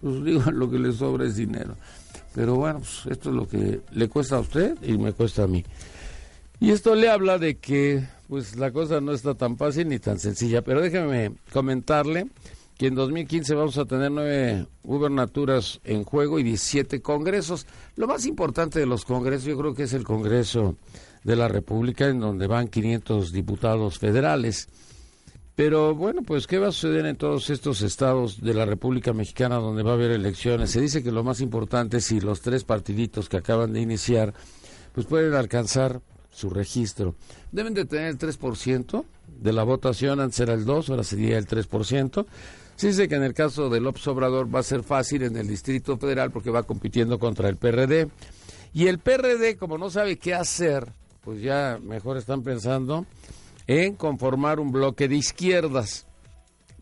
Pues 0.00 0.24
digo, 0.24 0.50
lo 0.50 0.68
que 0.68 0.80
le 0.80 0.90
sobra 0.90 1.26
es 1.26 1.36
dinero. 1.36 1.76
Pero 2.34 2.56
bueno, 2.56 2.80
pues 2.80 3.02
esto 3.08 3.30
es 3.30 3.36
lo 3.36 3.46
que 3.46 3.82
le 3.92 4.08
cuesta 4.08 4.38
a 4.38 4.40
usted 4.40 4.76
y 4.82 4.98
me 4.98 5.12
cuesta 5.12 5.44
a 5.44 5.46
mí. 5.46 5.64
Y 6.58 6.72
esto 6.72 6.96
le 6.96 7.08
habla 7.08 7.38
de 7.38 7.58
que 7.58 8.02
pues 8.26 8.56
la 8.56 8.72
cosa 8.72 9.00
no 9.00 9.12
está 9.12 9.34
tan 9.34 9.56
fácil 9.56 9.90
ni 9.90 10.00
tan 10.00 10.18
sencilla. 10.18 10.62
Pero 10.62 10.80
déjeme 10.80 11.34
comentarle 11.52 12.26
que 12.78 12.88
en 12.88 12.94
2015 12.94 13.54
vamos 13.54 13.78
a 13.78 13.86
tener 13.86 14.10
nueve 14.10 14.66
gubernaturas 14.82 15.80
en 15.84 16.04
juego 16.04 16.38
y 16.38 16.42
17 16.42 17.00
congresos. 17.00 17.66
Lo 17.96 18.06
más 18.06 18.26
importante 18.26 18.78
de 18.78 18.86
los 18.86 19.04
congresos 19.04 19.44
yo 19.44 19.58
creo 19.58 19.74
que 19.74 19.84
es 19.84 19.94
el 19.94 20.04
Congreso 20.04 20.76
de 21.24 21.36
la 21.36 21.48
República, 21.48 22.06
en 22.06 22.20
donde 22.20 22.46
van 22.46 22.68
500 22.68 23.32
diputados 23.32 23.98
federales. 23.98 24.68
Pero 25.54 25.94
bueno, 25.94 26.20
pues 26.22 26.46
¿qué 26.46 26.58
va 26.58 26.68
a 26.68 26.72
suceder 26.72 27.06
en 27.06 27.16
todos 27.16 27.48
estos 27.48 27.80
estados 27.80 28.42
de 28.42 28.52
la 28.52 28.66
República 28.66 29.14
Mexicana 29.14 29.56
donde 29.56 29.82
va 29.82 29.92
a 29.92 29.94
haber 29.94 30.10
elecciones? 30.10 30.70
Se 30.70 30.82
dice 30.82 31.02
que 31.02 31.10
lo 31.10 31.24
más 31.24 31.40
importante 31.40 31.96
es 31.96 32.04
si 32.04 32.20
los 32.20 32.42
tres 32.42 32.64
partiditos 32.64 33.30
que 33.30 33.38
acaban 33.38 33.72
de 33.72 33.80
iniciar, 33.80 34.34
pues 34.92 35.06
pueden 35.06 35.32
alcanzar 35.32 36.02
su 36.30 36.50
registro. 36.50 37.14
Deben 37.52 37.72
de 37.72 37.86
tener 37.86 38.08
el 38.08 38.18
3% 38.18 39.04
de 39.40 39.52
la 39.54 39.62
votación, 39.62 40.20
antes 40.20 40.38
era 40.40 40.52
el 40.52 40.66
2, 40.66 40.90
ahora 40.90 41.04
sería 41.04 41.38
el 41.38 41.46
3%. 41.46 42.26
Se 42.76 42.88
dice 42.88 43.08
que 43.08 43.14
en 43.14 43.22
el 43.22 43.32
caso 43.32 43.70
de 43.70 43.80
López 43.80 44.06
Obrador 44.06 44.54
va 44.54 44.60
a 44.60 44.62
ser 44.62 44.82
fácil 44.82 45.22
en 45.22 45.36
el 45.36 45.48
Distrito 45.48 45.96
Federal 45.96 46.30
porque 46.30 46.50
va 46.50 46.64
compitiendo 46.64 47.18
contra 47.18 47.48
el 47.48 47.56
PRD. 47.56 48.08
Y 48.74 48.88
el 48.88 48.98
PRD, 48.98 49.56
como 49.56 49.78
no 49.78 49.88
sabe 49.88 50.18
qué 50.18 50.34
hacer, 50.34 50.92
pues 51.22 51.40
ya 51.40 51.78
mejor 51.82 52.18
están 52.18 52.42
pensando 52.42 53.06
en 53.66 53.94
conformar 53.94 54.60
un 54.60 54.72
bloque 54.72 55.08
de 55.08 55.16
izquierdas. 55.16 56.06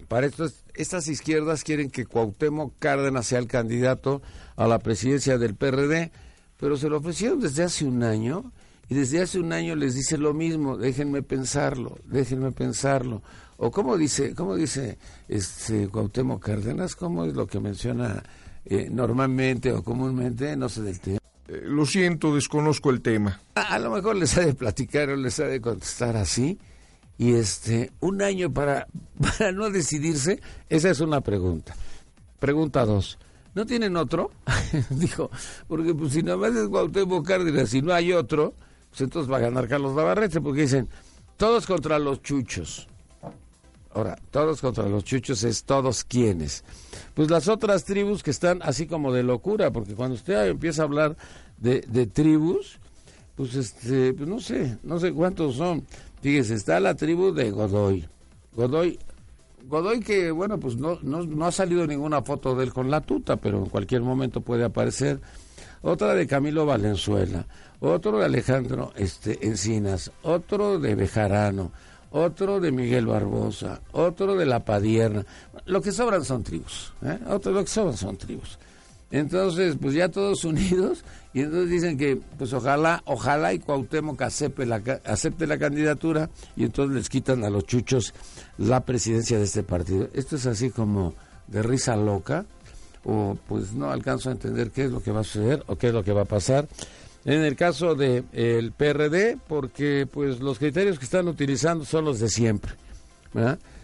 Para 0.08 0.26
esto, 0.26 0.50
estas 0.74 1.06
izquierdas 1.06 1.62
quieren 1.62 1.90
que 1.90 2.06
Cuauhtémoc 2.06 2.74
Cárdenas 2.80 3.28
sea 3.28 3.38
el 3.38 3.46
candidato 3.46 4.20
a 4.56 4.66
la 4.66 4.80
presidencia 4.80 5.38
del 5.38 5.54
PRD, 5.54 6.10
pero 6.58 6.76
se 6.76 6.88
lo 6.88 6.98
ofrecieron 6.98 7.38
desde 7.38 7.62
hace 7.62 7.84
un 7.84 8.02
año 8.02 8.52
y 8.88 8.94
desde 8.94 9.22
hace 9.22 9.38
un 9.38 9.52
año 9.52 9.74
les 9.74 9.94
dice 9.94 10.18
lo 10.18 10.34
mismo, 10.34 10.76
déjenme 10.76 11.22
pensarlo, 11.22 11.98
déjenme 12.06 12.52
pensarlo. 12.52 13.22
O 13.56 13.70
como 13.70 13.96
dice, 13.96 14.34
cómo 14.34 14.56
dice 14.56 14.98
este 15.28 15.88
Cuauhtémoc 15.88 16.42
Cárdenas, 16.44 16.96
cómo 16.96 17.24
es 17.24 17.34
lo 17.34 17.46
que 17.46 17.60
menciona 17.60 18.22
eh, 18.64 18.88
normalmente 18.90 19.72
o 19.72 19.82
comúnmente, 19.82 20.56
no 20.56 20.68
sé 20.68 20.82
del 20.82 21.00
tema. 21.00 21.18
Eh, 21.48 21.62
lo 21.64 21.86
siento, 21.86 22.34
desconozco 22.34 22.90
el 22.90 23.00
tema. 23.00 23.40
A, 23.54 23.78
lo 23.78 23.90
mejor 23.90 24.16
les 24.16 24.36
ha 24.36 24.40
de 24.44 24.54
platicar 24.54 25.10
o 25.10 25.16
les 25.16 25.38
ha 25.40 25.44
de 25.44 25.60
contestar 25.60 26.16
así. 26.16 26.58
Y 27.16 27.34
este, 27.34 27.92
un 28.00 28.22
año 28.22 28.52
para, 28.52 28.88
para 29.20 29.52
no 29.52 29.70
decidirse, 29.70 30.40
esa 30.68 30.90
es 30.90 31.00
una 31.00 31.20
pregunta. 31.20 31.76
Pregunta 32.40 32.84
dos. 32.84 33.18
¿No 33.54 33.64
tienen 33.66 33.96
otro? 33.96 34.32
Dijo, 34.90 35.30
porque 35.68 35.94
pues 35.94 36.12
si 36.12 36.22
nada 36.22 36.36
más 36.36 36.54
es 36.56 36.68
Cuauhtémoc 36.68 37.26
Cárdenas 37.26 37.72
y 37.72 37.82
no 37.82 37.92
hay 37.92 38.12
otro, 38.12 38.54
pues 38.94 39.00
entonces 39.00 39.32
va 39.32 39.38
a 39.38 39.40
ganar 39.40 39.66
Carlos 39.66 39.92
Navarrete, 39.96 40.40
porque 40.40 40.60
dicen, 40.60 40.88
todos 41.36 41.66
contra 41.66 41.98
los 41.98 42.22
chuchos. 42.22 42.86
Ahora, 43.92 44.16
todos 44.30 44.60
contra 44.60 44.88
los 44.88 45.02
chuchos 45.02 45.42
es 45.42 45.64
todos 45.64 46.04
quienes. 46.04 46.62
Pues 47.12 47.28
las 47.28 47.48
otras 47.48 47.84
tribus 47.84 48.22
que 48.22 48.30
están 48.30 48.62
así 48.62 48.86
como 48.86 49.12
de 49.12 49.24
locura, 49.24 49.72
porque 49.72 49.96
cuando 49.96 50.14
usted 50.14 50.46
empieza 50.46 50.82
a 50.82 50.84
hablar 50.84 51.16
de, 51.58 51.80
tribus, 52.06 52.78
pues 53.34 53.56
este, 53.56 54.14
pues 54.14 54.28
no 54.28 54.38
sé, 54.38 54.78
no 54.84 55.00
sé 55.00 55.12
cuántos 55.12 55.56
son. 55.56 55.84
Fíjese, 56.22 56.54
está 56.54 56.78
la 56.78 56.94
tribu 56.94 57.32
de 57.32 57.50
Godoy. 57.50 58.08
Godoy, 58.52 59.00
Godoy 59.66 59.98
que, 59.98 60.30
bueno, 60.30 60.60
pues 60.60 60.76
no, 60.76 61.00
no, 61.02 61.24
no 61.24 61.46
ha 61.46 61.50
salido 61.50 61.84
ninguna 61.84 62.22
foto 62.22 62.54
de 62.54 62.62
él 62.62 62.72
con 62.72 62.92
la 62.92 63.00
tuta, 63.00 63.38
pero 63.38 63.58
en 63.58 63.66
cualquier 63.66 64.02
momento 64.02 64.40
puede 64.40 64.62
aparecer. 64.62 65.20
Otra 65.84 66.14
de 66.14 66.26
Camilo 66.26 66.66
Valenzuela, 66.66 67.46
otro 67.78 68.18
de 68.18 68.24
Alejandro 68.24 68.92
este, 68.96 69.46
Encinas, 69.46 70.10
otro 70.22 70.78
de 70.80 70.94
Bejarano 70.94 71.70
otro 72.16 72.60
de 72.60 72.70
Miguel 72.70 73.06
Barbosa, 73.06 73.80
otro 73.90 74.36
de 74.36 74.46
La 74.46 74.64
Padierna. 74.64 75.26
Lo 75.66 75.82
que 75.82 75.90
sobran 75.90 76.24
son 76.24 76.44
tribus, 76.44 76.92
¿eh? 77.02 77.18
Otro, 77.28 77.50
lo 77.50 77.64
que 77.64 77.70
sobran 77.70 77.96
son 77.96 78.16
tribus. 78.16 78.56
Entonces, 79.10 79.76
pues 79.80 79.94
ya 79.94 80.08
todos 80.08 80.44
unidos, 80.44 81.04
y 81.32 81.40
entonces 81.40 81.70
dicen 81.70 81.98
que, 81.98 82.16
pues 82.38 82.52
ojalá, 82.52 83.02
ojalá 83.06 83.52
y 83.52 83.58
Cuauhtémoc 83.58 84.22
acepte 84.22 84.64
la, 84.64 84.80
acepte 85.04 85.48
la 85.48 85.58
candidatura, 85.58 86.30
y 86.54 86.62
entonces 86.62 86.94
les 86.94 87.08
quitan 87.08 87.42
a 87.42 87.50
los 87.50 87.66
chuchos 87.66 88.14
la 88.58 88.84
presidencia 88.84 89.36
de 89.36 89.44
este 89.44 89.64
partido. 89.64 90.08
Esto 90.14 90.36
es 90.36 90.46
así 90.46 90.70
como 90.70 91.14
de 91.48 91.64
risa 91.64 91.96
loca, 91.96 92.46
o 93.04 93.36
pues 93.48 93.72
no 93.72 93.90
alcanzo 93.90 94.30
a 94.30 94.32
entender 94.32 94.70
qué 94.70 94.84
es 94.84 94.90
lo 94.90 95.02
que 95.02 95.12
va 95.12 95.20
a 95.20 95.24
suceder 95.24 95.62
o 95.66 95.76
qué 95.76 95.88
es 95.88 95.92
lo 95.92 96.02
que 96.02 96.12
va 96.12 96.22
a 96.22 96.26
pasar 96.26 96.66
en 97.24 97.42
el 97.42 97.56
caso 97.56 97.94
del 97.94 98.24
el 98.32 98.72
PRD, 98.72 99.38
porque 99.48 100.06
pues 100.10 100.40
los 100.40 100.58
criterios 100.58 100.98
que 100.98 101.06
están 101.06 101.26
utilizando 101.28 101.84
son 101.84 102.04
los 102.04 102.20
de 102.20 102.28
siempre. 102.28 102.72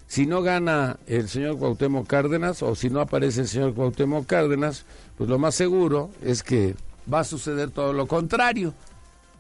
Si 0.07 0.27
no 0.27 0.43
gana 0.43 0.99
el 1.07 1.29
señor 1.29 1.59
Cuauhtémoc 1.59 2.07
Cárdenas 2.07 2.63
o 2.63 2.75
si 2.75 2.91
no 2.91 3.01
aparece 3.01 3.43
el 3.43 3.49
señor 3.49 3.75
Cuauhtémoc 3.75 4.27
Cárdenas, 4.27 4.85
pues 5.17 5.31
lo 5.31 5.39
más 5.39 5.55
seguro 5.55 6.11
es 6.23 6.43
que 6.43 6.75
va 7.13 7.21
a 7.21 7.25
suceder 7.25 7.71
todo 7.71 7.93
lo 7.93 8.07
contrario. 8.07 8.75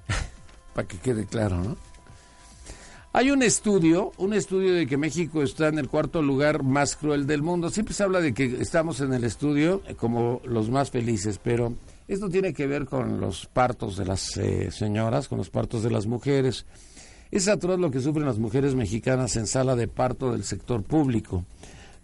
Para 0.74 0.88
que 0.88 0.98
quede 0.98 1.26
claro, 1.26 1.58
¿no? 1.58 1.76
Hay 3.12 3.32
un 3.32 3.42
estudio, 3.42 4.12
un 4.18 4.34
estudio 4.34 4.72
de 4.72 4.86
que 4.86 4.96
México 4.96 5.42
está 5.42 5.66
en 5.66 5.80
el 5.80 5.88
cuarto 5.88 6.22
lugar 6.22 6.62
más 6.62 6.94
cruel 6.94 7.26
del 7.26 7.42
mundo. 7.42 7.68
Siempre 7.68 7.92
se 7.92 8.04
habla 8.04 8.20
de 8.20 8.32
que 8.32 8.58
estamos 8.60 9.00
en 9.00 9.12
el 9.12 9.24
estudio 9.24 9.82
como 9.96 10.40
los 10.44 10.70
más 10.70 10.92
felices, 10.92 11.40
pero 11.42 11.74
esto 12.06 12.30
tiene 12.30 12.54
que 12.54 12.68
ver 12.68 12.86
con 12.86 13.20
los 13.20 13.46
partos 13.46 13.96
de 13.96 14.04
las 14.04 14.36
eh, 14.36 14.70
señoras, 14.70 15.26
con 15.26 15.38
los 15.38 15.50
partos 15.50 15.82
de 15.82 15.90
las 15.90 16.06
mujeres. 16.06 16.66
Es 17.32 17.48
atroz 17.48 17.80
lo 17.80 17.90
que 17.90 18.00
sufren 18.00 18.26
las 18.26 18.38
mujeres 18.38 18.76
mexicanas 18.76 19.34
en 19.34 19.48
sala 19.48 19.74
de 19.74 19.88
parto 19.88 20.30
del 20.30 20.44
sector 20.44 20.84
público. 20.84 21.44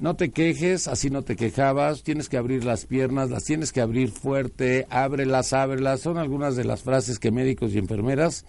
No 0.00 0.16
te 0.16 0.32
quejes, 0.32 0.88
así 0.88 1.08
no 1.08 1.22
te 1.22 1.36
quejabas, 1.36 2.02
tienes 2.02 2.28
que 2.28 2.36
abrir 2.36 2.64
las 2.64 2.84
piernas, 2.84 3.30
las 3.30 3.44
tienes 3.44 3.70
que 3.72 3.80
abrir 3.80 4.10
fuerte, 4.10 4.88
ábrelas, 4.90 5.52
ábrelas. 5.52 6.00
Son 6.00 6.18
algunas 6.18 6.56
de 6.56 6.64
las 6.64 6.82
frases 6.82 7.20
que 7.20 7.30
médicos 7.30 7.72
y 7.74 7.78
enfermeras 7.78 8.44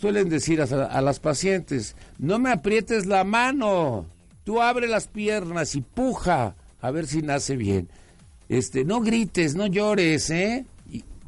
suelen 0.00 0.28
decir 0.28 0.60
a, 0.62 1.00
las 1.02 1.20
pacientes. 1.20 1.96
No 2.18 2.38
me 2.38 2.50
aprietes 2.50 3.06
la 3.06 3.24
mano, 3.24 4.06
tú 4.44 4.62
abre 4.62 4.88
las 4.88 5.08
piernas 5.08 5.74
y 5.74 5.80
puja 5.80 6.54
a 6.80 6.90
ver 6.90 7.06
si 7.06 7.22
nace 7.22 7.56
bien. 7.56 7.88
Este, 8.48 8.84
no 8.84 9.00
grites, 9.00 9.54
no 9.54 9.66
llores, 9.66 10.30
¿eh? 10.30 10.64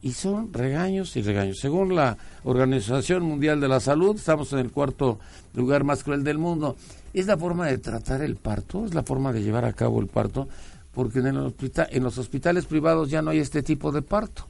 y 0.03 0.13
son 0.13 0.53
regaños 0.53 1.15
y 1.17 1.23
regaños. 1.23 1.59
Según 1.59 1.95
la 1.95 2.17
Organización 2.45 3.23
Mundial 3.23 3.61
de 3.61 3.69
la 3.69 3.81
Salud, 3.81 4.17
estamos 4.17 4.53
en 4.53 4.61
el 4.61 4.71
cuarto 4.71 5.19
lugar 5.55 5.85
más 5.85 6.03
cruel 6.03 6.25
del 6.25 6.39
mundo. 6.39 6.77
Es 7.13 7.27
la 7.27 7.37
forma 7.37 7.67
de 7.67 7.79
tratar 7.79 8.23
el 8.23 8.37
parto, 8.37 8.87
es 8.87 8.95
la 8.95 9.03
forma 9.03 9.33
de 9.33 9.43
llevar 9.43 9.65
a 9.65 9.73
cabo 9.73 10.01
el 10.01 10.07
parto, 10.07 10.49
porque 10.93 11.19
en, 11.19 11.27
el 11.27 11.39
hospital, 11.39 11.89
en 11.91 12.03
los 12.03 12.17
hospitales 12.17 12.65
privados 12.65 13.11
ya 13.11 13.21
no 13.21 13.31
hay 13.31 13.41
este 13.41 13.63
tipo 13.63 13.93
de 13.93 14.01
parto. 14.01 14.47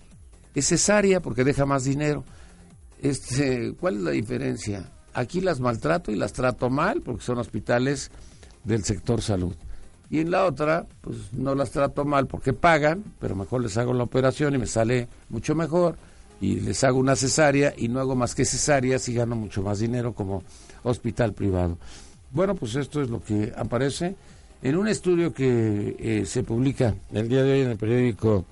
Es 0.54 0.68
cesárea 0.68 1.20
porque 1.20 1.42
deja 1.42 1.66
más 1.66 1.85
dinero. 1.85 2.24
Este, 3.02 3.72
¿Cuál 3.78 3.96
es 3.96 4.02
la 4.02 4.10
diferencia? 4.10 4.90
Aquí 5.14 5.40
las 5.40 5.60
maltrato 5.60 6.12
y 6.12 6.16
las 6.16 6.32
trato 6.32 6.70
mal 6.70 7.00
porque 7.02 7.24
son 7.24 7.38
hospitales 7.38 8.10
del 8.64 8.84
sector 8.84 9.22
salud. 9.22 9.54
Y 10.10 10.18
en 10.18 10.30
la 10.30 10.44
otra, 10.44 10.86
pues 11.00 11.32
no 11.32 11.54
las 11.54 11.70
trato 11.70 12.04
mal 12.04 12.26
porque 12.26 12.52
pagan, 12.52 13.04
pero 13.20 13.36
mejor 13.36 13.62
les 13.62 13.76
hago 13.76 13.94
la 13.94 14.02
operación 14.02 14.54
y 14.54 14.58
me 14.58 14.66
sale 14.66 15.08
mucho 15.28 15.54
mejor. 15.54 15.96
Y 16.40 16.60
les 16.60 16.82
hago 16.84 16.98
una 16.98 17.16
cesárea 17.16 17.74
y 17.76 17.88
no 17.88 18.00
hago 18.00 18.16
más 18.16 18.34
que 18.34 18.44
cesáreas 18.44 19.08
y 19.08 19.14
gano 19.14 19.36
mucho 19.36 19.62
más 19.62 19.78
dinero 19.78 20.12
como 20.12 20.42
hospital 20.82 21.32
privado. 21.32 21.78
Bueno, 22.32 22.54
pues 22.54 22.74
esto 22.76 23.02
es 23.02 23.10
lo 23.10 23.22
que 23.22 23.52
aparece 23.56 24.16
en 24.62 24.76
un 24.76 24.88
estudio 24.88 25.32
que 25.32 25.96
eh, 25.98 26.26
se 26.26 26.42
publica 26.42 26.94
el 27.12 27.28
día 27.28 27.42
de 27.42 27.52
hoy 27.52 27.60
en 27.60 27.70
el 27.70 27.76
periódico 27.76 28.46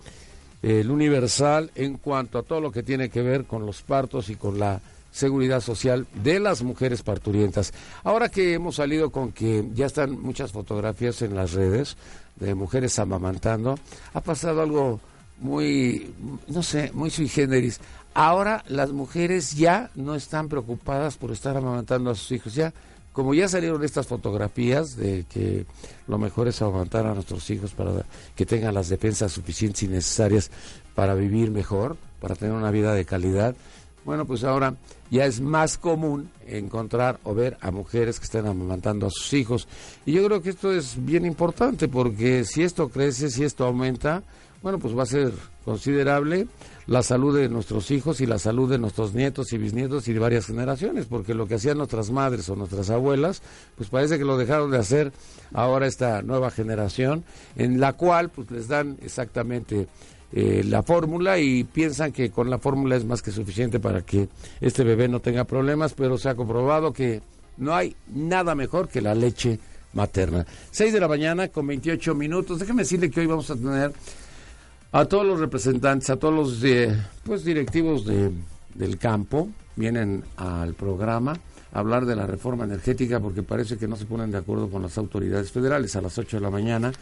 El 0.62 0.90
Universal 0.90 1.70
en 1.74 1.98
cuanto 1.98 2.38
a 2.38 2.42
todo 2.42 2.60
lo 2.60 2.72
que 2.72 2.82
tiene 2.82 3.10
que 3.10 3.22
ver 3.22 3.44
con 3.44 3.64
los 3.64 3.82
partos 3.82 4.28
y 4.28 4.36
con 4.36 4.58
la 4.58 4.80
seguridad 5.10 5.60
social 5.60 6.06
de 6.22 6.40
las 6.40 6.62
mujeres 6.62 7.02
parturientas. 7.02 7.72
Ahora 8.04 8.28
que 8.28 8.54
hemos 8.54 8.76
salido 8.76 9.10
con 9.10 9.32
que 9.32 9.64
ya 9.74 9.86
están 9.86 10.20
muchas 10.20 10.52
fotografías 10.52 11.22
en 11.22 11.34
las 11.34 11.52
redes 11.52 11.96
de 12.36 12.54
mujeres 12.54 12.98
amamantando, 12.98 13.78
ha 14.12 14.20
pasado 14.20 14.62
algo 14.62 15.00
muy, 15.40 16.14
no 16.48 16.62
sé, 16.62 16.90
muy 16.92 17.10
sui 17.10 17.28
generis. 17.28 17.80
Ahora 18.14 18.64
las 18.68 18.92
mujeres 18.92 19.56
ya 19.56 19.90
no 19.94 20.14
están 20.14 20.48
preocupadas 20.48 21.16
por 21.16 21.30
estar 21.30 21.56
amamantando 21.56 22.10
a 22.10 22.14
sus 22.14 22.32
hijos, 22.32 22.54
ya 22.54 22.72
como 23.18 23.34
ya 23.34 23.48
salieron 23.48 23.82
estas 23.82 24.06
fotografías 24.06 24.94
de 24.94 25.24
que 25.28 25.66
lo 26.06 26.18
mejor 26.18 26.46
es 26.46 26.62
amamantar 26.62 27.04
a 27.04 27.14
nuestros 27.14 27.50
hijos 27.50 27.72
para 27.72 28.06
que 28.36 28.46
tengan 28.46 28.72
las 28.72 28.90
defensas 28.90 29.32
suficientes 29.32 29.82
y 29.82 29.88
necesarias 29.88 30.52
para 30.94 31.16
vivir 31.16 31.50
mejor, 31.50 31.96
para 32.20 32.36
tener 32.36 32.54
una 32.54 32.70
vida 32.70 32.94
de 32.94 33.04
calidad, 33.04 33.56
bueno, 34.04 34.24
pues 34.24 34.44
ahora 34.44 34.76
ya 35.10 35.26
es 35.26 35.40
más 35.40 35.78
común 35.78 36.30
encontrar 36.46 37.18
o 37.24 37.34
ver 37.34 37.58
a 37.60 37.72
mujeres 37.72 38.20
que 38.20 38.24
estén 38.26 38.46
amamantando 38.46 39.08
a 39.08 39.10
sus 39.10 39.32
hijos. 39.32 39.66
Y 40.06 40.12
yo 40.12 40.24
creo 40.24 40.40
que 40.40 40.50
esto 40.50 40.72
es 40.72 41.04
bien 41.04 41.26
importante 41.26 41.88
porque 41.88 42.44
si 42.44 42.62
esto 42.62 42.88
crece, 42.88 43.30
si 43.30 43.42
esto 43.42 43.66
aumenta, 43.66 44.22
bueno, 44.62 44.78
pues 44.78 44.96
va 44.96 45.04
a 45.04 45.06
ser 45.06 45.32
considerable 45.64 46.48
la 46.86 47.02
salud 47.02 47.36
de 47.36 47.48
nuestros 47.48 47.90
hijos 47.90 48.20
y 48.20 48.26
la 48.26 48.38
salud 48.38 48.70
de 48.70 48.78
nuestros 48.78 49.14
nietos 49.14 49.52
y 49.52 49.58
bisnietos 49.58 50.08
y 50.08 50.12
de 50.12 50.18
varias 50.18 50.46
generaciones, 50.46 51.06
porque 51.06 51.34
lo 51.34 51.46
que 51.46 51.56
hacían 51.56 51.78
nuestras 51.78 52.10
madres 52.10 52.48
o 52.48 52.56
nuestras 52.56 52.90
abuelas, 52.90 53.42
pues 53.76 53.90
parece 53.90 54.18
que 54.18 54.24
lo 54.24 54.36
dejaron 54.36 54.70
de 54.70 54.78
hacer 54.78 55.12
ahora 55.52 55.86
esta 55.86 56.22
nueva 56.22 56.50
generación, 56.50 57.24
en 57.56 57.78
la 57.78 57.92
cual 57.92 58.30
pues 58.30 58.50
les 58.50 58.68
dan 58.68 58.96
exactamente 59.02 59.86
eh, 60.32 60.62
la 60.64 60.82
fórmula 60.82 61.38
y 61.38 61.64
piensan 61.64 62.12
que 62.12 62.30
con 62.30 62.50
la 62.50 62.58
fórmula 62.58 62.96
es 62.96 63.04
más 63.04 63.22
que 63.22 63.30
suficiente 63.30 63.80
para 63.80 64.02
que 64.02 64.28
este 64.60 64.84
bebé 64.84 65.08
no 65.08 65.20
tenga 65.20 65.44
problemas, 65.44 65.94
pero 65.94 66.18
se 66.18 66.28
ha 66.28 66.34
comprobado 66.34 66.92
que 66.92 67.22
no 67.58 67.74
hay 67.74 67.94
nada 68.08 68.54
mejor 68.54 68.88
que 68.88 69.00
la 69.00 69.14
leche 69.14 69.58
materna. 69.92 70.46
6 70.70 70.92
de 70.92 71.00
la 71.00 71.08
mañana 71.08 71.48
con 71.48 71.66
28 71.66 72.14
minutos. 72.14 72.58
Déjeme 72.58 72.82
decirle 72.82 73.10
que 73.10 73.20
hoy 73.20 73.26
vamos 73.26 73.50
a 73.50 73.56
tener 73.56 73.92
a 74.92 75.04
todos 75.04 75.26
los 75.26 75.40
representantes, 75.40 76.10
a 76.10 76.16
todos 76.16 76.34
los 76.34 76.64
eh, 76.64 76.96
pues 77.24 77.44
directivos 77.44 78.04
de, 78.06 78.30
del 78.74 78.98
campo, 78.98 79.48
vienen 79.76 80.24
al 80.36 80.74
programa 80.74 81.38
a 81.72 81.78
hablar 81.78 82.06
de 82.06 82.16
la 82.16 82.26
reforma 82.26 82.64
energética 82.64 83.20
porque 83.20 83.42
parece 83.42 83.76
que 83.76 83.86
no 83.86 83.96
se 83.96 84.06
ponen 84.06 84.30
de 84.30 84.38
acuerdo 84.38 84.70
con 84.70 84.82
las 84.82 84.96
autoridades 84.98 85.52
federales. 85.52 85.94
A 85.96 86.00
las 86.00 86.16
8 86.16 86.38
de 86.38 86.42
la 86.42 86.50
mañana 86.50 86.92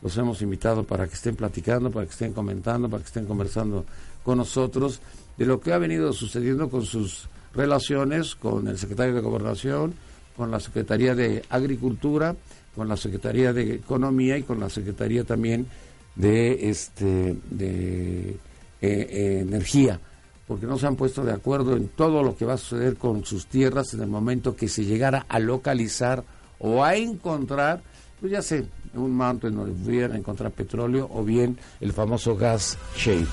los 0.00 0.16
hemos 0.16 0.42
invitado 0.42 0.84
para 0.84 1.06
que 1.06 1.14
estén 1.14 1.36
platicando, 1.36 1.90
para 1.90 2.06
que 2.06 2.12
estén 2.12 2.32
comentando, 2.32 2.88
para 2.88 3.02
que 3.02 3.08
estén 3.08 3.26
conversando 3.26 3.84
con 4.24 4.38
nosotros 4.38 5.00
de 5.36 5.46
lo 5.46 5.60
que 5.60 5.72
ha 5.72 5.78
venido 5.78 6.12
sucediendo 6.12 6.70
con 6.70 6.82
sus 6.82 7.28
relaciones 7.54 8.34
con 8.34 8.68
el 8.68 8.78
secretario 8.78 9.14
de 9.14 9.20
Gobernación, 9.20 9.94
con 10.36 10.50
la 10.50 10.60
Secretaría 10.60 11.14
de 11.14 11.42
Agricultura, 11.50 12.34
con 12.74 12.88
la 12.88 12.96
Secretaría 12.96 13.52
de 13.52 13.74
Economía 13.74 14.38
y 14.38 14.42
con 14.42 14.60
la 14.60 14.70
Secretaría 14.70 15.24
también 15.24 15.66
de 16.14 16.70
este 16.70 17.36
de 17.50 18.30
eh, 18.30 18.36
eh, 18.80 19.38
energía, 19.42 20.00
porque 20.46 20.66
no 20.66 20.78
se 20.78 20.86
han 20.86 20.96
puesto 20.96 21.24
de 21.24 21.32
acuerdo 21.32 21.76
en 21.76 21.88
todo 21.88 22.22
lo 22.22 22.36
que 22.36 22.44
va 22.44 22.54
a 22.54 22.58
suceder 22.58 22.96
con 22.96 23.24
sus 23.24 23.46
tierras 23.46 23.94
en 23.94 24.02
el 24.02 24.08
momento 24.08 24.56
que 24.56 24.68
se 24.68 24.84
llegara 24.84 25.24
a 25.28 25.38
localizar 25.38 26.24
o 26.58 26.84
a 26.84 26.96
encontrar, 26.96 27.82
pues 28.20 28.32
ya 28.32 28.42
sé, 28.42 28.66
un 28.94 29.16
manto 29.16 29.48
en 29.48 29.56
donde 29.56 29.72
pudieran 29.72 30.16
encontrar 30.16 30.50
petróleo 30.52 31.08
o 31.12 31.24
bien 31.24 31.58
el 31.80 31.92
famoso 31.92 32.36
gas 32.36 32.76
shale. 32.96 33.26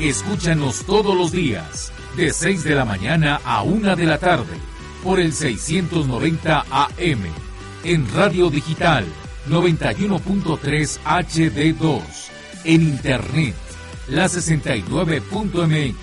Escúchanos 0.00 0.84
todos 0.84 1.16
los 1.16 1.32
días, 1.32 1.92
de 2.16 2.32
6 2.32 2.64
de 2.64 2.74
la 2.74 2.84
mañana 2.84 3.40
a 3.44 3.62
1 3.62 3.96
de 3.96 4.04
la 4.04 4.18
tarde, 4.18 4.54
por 5.02 5.20
el 5.20 5.32
690 5.32 6.64
AM, 6.70 7.20
en 7.84 8.12
Radio 8.12 8.50
Digital 8.50 9.06
91.3 9.48 11.00
HD2, 11.04 12.02
en 12.64 12.82
Internet, 12.82 13.54
la 14.08 14.26
69.mx, 14.26 15.96